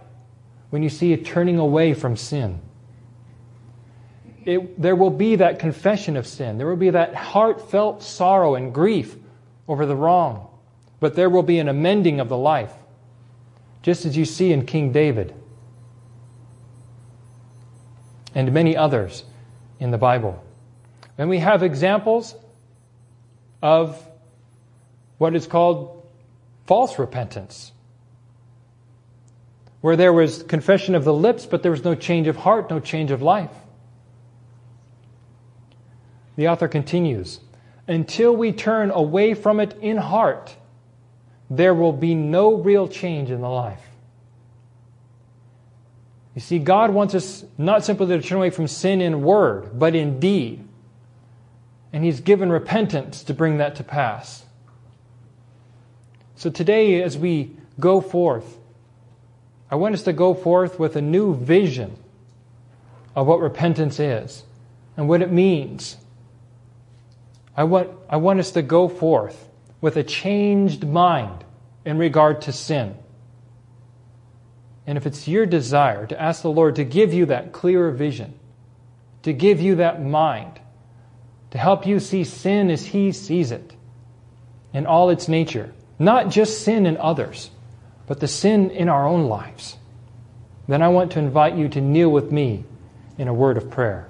when 0.71 0.83
you 0.83 0.89
see 0.89 1.13
a 1.13 1.17
turning 1.17 1.59
away 1.59 1.95
from 1.95 2.17
sin 2.17 2.61
it, 4.49 4.81
there 4.81 4.97
will 4.97 5.11
be 5.11 5.37
that 5.37 5.59
confession 5.59 6.17
of 6.17 6.27
sin. 6.27 6.57
There 6.57 6.67
will 6.67 6.77
be 6.77 6.89
that 6.89 7.15
heartfelt 7.15 8.03
sorrow 8.03 8.55
and 8.55 8.73
grief 8.73 9.15
over 9.69 9.85
the 9.85 9.95
wrong. 9.95 10.49
But 11.01 11.15
there 11.15 11.29
will 11.29 11.43
be 11.43 11.59
an 11.59 11.69
amending 11.69 12.19
of 12.19 12.31
the 12.31 12.37
life, 12.37 12.73
just 13.83 14.07
as 14.07 14.17
you 14.17 14.25
see 14.25 14.53
in 14.53 14.65
King 14.65 14.91
David 14.91 15.35
and 18.35 18.53
many 18.53 18.77
others 18.77 19.25
in 19.81 19.91
the 19.91 19.99
Bible. 19.99 20.43
And 21.17 21.29
we 21.29 21.39
have 21.39 21.63
examples 21.63 22.35
of 23.63 24.03
what 25.19 25.35
is 25.35 25.47
called 25.47 26.07
false 26.67 26.99
repentance, 26.99 27.73
where 29.81 29.97
there 29.97 30.13
was 30.13 30.43
confession 30.43 30.95
of 30.95 31.05
the 31.05 31.13
lips, 31.13 31.47
but 31.47 31.63
there 31.63 31.73
was 31.73 31.85
no 31.85 31.95
change 31.95 32.29
of 32.29 32.37
heart, 32.37 32.71
no 32.71 32.79
change 32.79 33.11
of 33.11 33.23
life. 33.23 33.51
The 36.37 36.49
author 36.49 36.69
continues 36.69 37.41
Until 37.89 38.37
we 38.37 38.53
turn 38.53 38.91
away 38.93 39.35
from 39.35 39.59
it 39.59 39.77
in 39.81 39.97
heart, 39.97 40.55
there 41.51 41.75
will 41.75 41.93
be 41.93 42.15
no 42.15 42.55
real 42.55 42.87
change 42.87 43.31
in 43.31 43.41
the 43.41 43.49
life. 43.49 43.88
You 46.35 46.41
see, 46.41 46.59
God 46.59 46.91
wants 46.91 47.15
us 47.15 47.45
not 47.57 47.85
simply 47.85 48.07
to 48.07 48.23
turn 48.23 48.39
away 48.39 48.51
from 48.51 48.69
sin 48.69 49.01
in 49.01 49.23
word, 49.23 49.79
but 49.79 49.95
in 49.95 50.21
deed. 50.21 50.65
And 51.93 52.05
He's 52.05 52.21
given 52.21 52.51
repentance 52.51 53.23
to 53.25 53.35
bring 53.35 53.59
that 53.59 53.77
to 53.77 53.85
pass. 53.85 54.45
So 56.37 56.51
today, 56.51 57.03
as 57.03 57.19
we 57.19 57.57
go 57.81 58.01
forth, 58.01 58.59
I 59.71 59.77
want 59.77 59.95
us 59.95 60.03
to 60.03 60.13
go 60.13 60.35
forth 60.35 60.79
with 60.79 60.97
a 60.97 61.03
new 61.03 61.35
vision 61.35 61.97
of 63.17 63.27
what 63.27 63.41
repentance 63.41 63.99
is 63.99 64.45
and 64.97 65.09
what 65.09 65.23
it 65.23 65.33
means 65.33 65.97
I 67.59 67.65
want, 67.65 67.91
I 68.09 68.19
want 68.19 68.39
us 68.39 68.53
to 68.53 68.63
go 68.63 68.89
forth 68.89 69.49
with 69.81 69.97
a 69.97 70.05
changed 70.05 70.87
mind 70.87 71.43
in 71.85 71.99
regard 71.99 72.43
to 72.43 72.53
sin. 72.53 72.97
And 74.89 74.97
if 74.97 75.07
it's 75.07 75.29
your 75.29 75.45
desire 75.45 76.07
to 76.07 76.19
ask 76.19 76.41
the 76.41 76.51
Lord 76.51 76.77
to 76.77 76.85
give 76.85 77.13
you 77.13 77.27
that 77.27 77.53
clearer 77.53 77.91
vision, 77.91 78.33
to 79.23 79.35
give 79.35 79.61
you 79.61 79.75
that 79.75 80.03
mind, 80.03 80.59
to 81.51 81.59
help 81.59 81.87
you 81.87 82.01
see 82.01 82.25
sin 82.25 82.71
as 82.71 82.87
He 82.87 83.13
sees 83.13 83.51
it 83.51 83.77
in 84.73 84.87
all 84.87 85.11
its 85.11 85.29
nature, 85.29 85.75
not 85.99 86.31
just 86.31 86.63
sin 86.63 86.87
in 86.87 86.97
others, 86.97 87.51
but 88.07 88.21
the 88.21 88.27
sin 88.27 88.71
in 88.71 88.89
our 88.89 89.07
own 89.07 89.25
lives, 89.29 89.77
then 90.67 90.81
I 90.81 90.89
want 90.89 91.13
to 91.13 91.19
invite 91.19 91.55
you 91.55 91.69
to 91.69 91.83
kneel 91.83 92.09
with 92.09 92.33
me 92.33 92.65
in 93.19 93.29
a 93.29 93.35
word 93.35 93.59
of 93.59 93.71
prayer. 93.71 94.09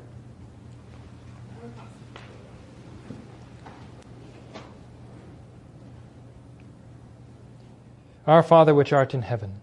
Our 8.28 8.44
Father 8.44 8.76
which 8.76 8.92
art 8.92 9.12
in 9.12 9.22
heaven, 9.22 9.60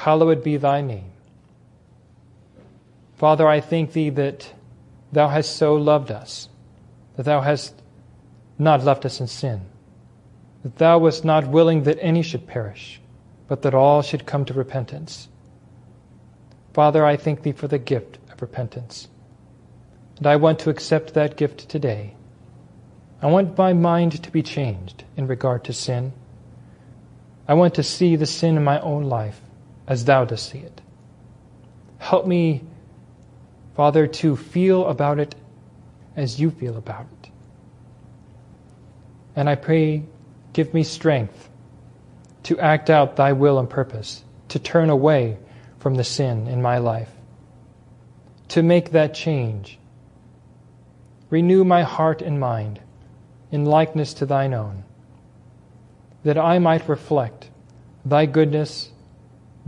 hallowed 0.00 0.42
be 0.42 0.56
thy 0.56 0.80
name. 0.80 1.12
Father, 3.16 3.46
I 3.46 3.60
thank 3.60 3.92
thee 3.92 4.08
that 4.08 4.50
thou 5.12 5.28
hast 5.28 5.56
so 5.56 5.74
loved 5.74 6.10
us, 6.10 6.48
that 7.16 7.24
thou 7.24 7.42
hast 7.42 7.74
not 8.58 8.82
left 8.82 9.04
us 9.04 9.20
in 9.20 9.26
sin, 9.26 9.60
that 10.62 10.78
thou 10.78 10.98
wast 10.98 11.22
not 11.22 11.46
willing 11.46 11.82
that 11.82 11.98
any 12.00 12.22
should 12.22 12.46
perish, 12.46 12.98
but 13.46 13.60
that 13.60 13.74
all 13.74 14.00
should 14.00 14.24
come 14.24 14.46
to 14.46 14.54
repentance. 14.54 15.28
Father, 16.72 17.04
I 17.04 17.16
thank 17.16 17.42
thee 17.42 17.52
for 17.52 17.68
the 17.68 17.78
gift 17.78 18.18
of 18.32 18.40
repentance. 18.40 19.08
And 20.16 20.26
I 20.26 20.36
want 20.36 20.60
to 20.60 20.70
accept 20.70 21.12
that 21.12 21.36
gift 21.36 21.68
today. 21.68 22.14
I 23.20 23.26
want 23.26 23.58
my 23.58 23.74
mind 23.74 24.22
to 24.22 24.30
be 24.30 24.42
changed 24.42 25.04
in 25.18 25.26
regard 25.26 25.64
to 25.64 25.74
sin. 25.74 26.14
I 27.46 27.52
want 27.52 27.74
to 27.74 27.82
see 27.82 28.16
the 28.16 28.24
sin 28.24 28.56
in 28.56 28.64
my 28.64 28.80
own 28.80 29.04
life 29.04 29.42
as 29.90 30.04
thou 30.04 30.24
dost 30.24 30.48
see 30.48 30.58
it. 30.58 30.80
Help 31.98 32.24
me, 32.24 32.62
Father, 33.74 34.06
to 34.06 34.36
feel 34.36 34.86
about 34.86 35.18
it 35.18 35.34
as 36.16 36.40
you 36.40 36.52
feel 36.52 36.76
about 36.76 37.06
it. 37.22 37.30
And 39.34 39.50
I 39.50 39.56
pray, 39.56 40.04
give 40.52 40.72
me 40.72 40.84
strength 40.84 41.50
to 42.44 42.58
act 42.60 42.88
out 42.88 43.16
thy 43.16 43.32
will 43.32 43.58
and 43.58 43.68
purpose, 43.68 44.22
to 44.50 44.60
turn 44.60 44.90
away 44.90 45.36
from 45.80 45.96
the 45.96 46.04
sin 46.04 46.46
in 46.46 46.62
my 46.62 46.78
life, 46.78 47.10
to 48.48 48.62
make 48.62 48.92
that 48.92 49.12
change. 49.12 49.76
Renew 51.30 51.64
my 51.64 51.82
heart 51.82 52.22
and 52.22 52.38
mind 52.38 52.80
in 53.50 53.64
likeness 53.64 54.14
to 54.14 54.26
thine 54.26 54.54
own 54.54 54.84
that 56.22 56.38
I 56.38 56.60
might 56.60 56.88
reflect 56.88 57.50
thy 58.04 58.26
goodness, 58.26 58.90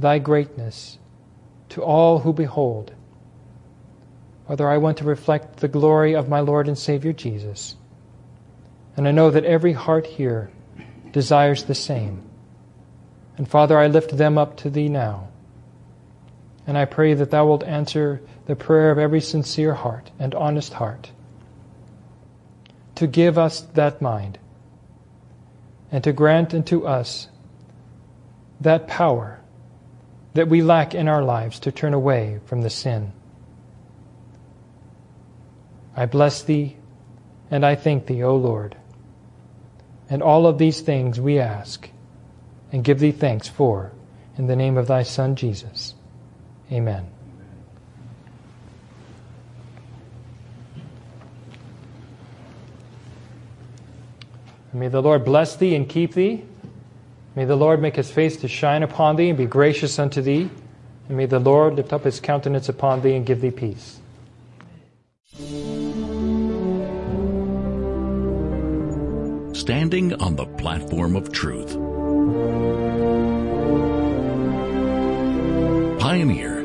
thy 0.03 0.19
greatness 0.19 0.99
to 1.71 1.83
all 1.83 2.19
who 2.19 2.33
behold. 2.33 2.93
Father, 4.47 4.69
I 4.69 4.77
want 4.77 4.99
to 4.99 5.05
reflect 5.05 5.59
the 5.59 5.69
glory 5.69 6.15
of 6.15 6.29
my 6.29 6.41
Lord 6.41 6.69
and 6.69 6.77
Savior 6.77 7.13
Jesus. 7.15 7.77
And 8.97 9.09
I 9.09 9.13
know 9.13 9.31
that 9.31 9.45
every 9.45 9.73
heart 9.73 10.07
here 10.07 10.51
desires 11.13 11.65
the 11.65 11.75
same. 11.75 12.23
And 13.39 13.49
Father, 13.49 13.79
I 13.79 13.87
lift 13.87 14.17
them 14.17 14.37
up 14.37 14.59
to 14.59 14.71
thee 14.71 14.91
now. 14.91 15.29
And 16.67 16.77
I 16.77 16.85
pray 16.85 17.15
that 17.15 17.31
thou 17.31 17.47
wilt 17.47 17.65
answer 17.65 18.21
the 18.47 18.57
prayer 18.57 18.91
of 18.91 18.99
every 18.99 19.21
sincere 19.21 19.75
heart 19.75 20.11
and 20.19 20.35
honest 20.35 20.75
heart 20.75 21.11
to 22.95 23.07
give 23.07 23.39
us 23.39 23.63
that 23.75 24.03
mind 24.03 24.39
and 25.91 26.05
to 26.05 26.13
grant 26.13 26.55
unto 26.55 26.85
us 26.85 27.29
that 28.61 28.87
power 28.87 29.42
that 30.35 30.49
we 30.49 30.63
lack 30.63 30.95
in 30.95 31.09
our 31.09 31.23
lives 31.23 31.61
to 31.61 31.73
turn 31.73 31.95
away 31.95 32.41
from 32.47 32.63
the 32.63 32.71
sin. 32.71 33.13
I 35.95 36.07
bless 36.07 36.43
thee 36.43 36.77
and 37.51 37.67
I 37.67 37.75
thank 37.75 38.07
thee, 38.07 38.23
O 38.23 38.37
Lord. 38.37 38.77
And 40.09 40.23
all 40.23 40.47
of 40.47 40.59
these 40.59 40.81
things 40.81 41.21
we 41.21 41.39
ask 41.39 41.91
and 42.71 42.83
give 42.83 42.99
thee 42.99 43.13
thanks 43.13 43.49
for 43.49 43.93
in 44.39 44.47
the 44.47 44.57
name 44.57 44.79
of 44.79 44.87
thy 44.87 45.03
Son 45.03 45.37
Jesus. 45.37 45.95
Amen. 46.71 47.07
May 54.73 54.89
the 54.89 55.03
Lord 55.03 55.27
bless 55.27 55.55
thee 55.57 55.75
and 55.75 55.87
keep 55.87 56.15
thee. 56.15 56.45
May 57.35 57.45
the 57.47 57.57
Lord 57.57 57.81
make 57.81 57.97
his 57.97 58.11
face 58.11 58.37
to 58.39 58.49
shine 58.49 58.83
upon 58.83 59.17
thee 59.17 59.31
and 59.31 59.39
be 59.39 59.47
gracious 59.47 59.99
unto 59.99 60.21
thee. 60.21 60.51
And 61.09 61.17
may 61.17 61.27
the 61.27 61.39
Lord 61.39 61.75
lift 61.75 61.93
up 61.93 62.05
his 62.05 62.21
countenance 62.21 62.69
upon 62.69 63.03
thee 63.03 63.15
and 63.15 63.25
give 63.25 63.41
thee 63.41 63.51
peace. 63.51 64.01
Standing 69.55 70.15
on 70.15 70.37
the 70.37 70.47
platform 70.59 71.17
of 71.17 71.33
truth. 71.33 71.73
Pioneer 76.01 76.63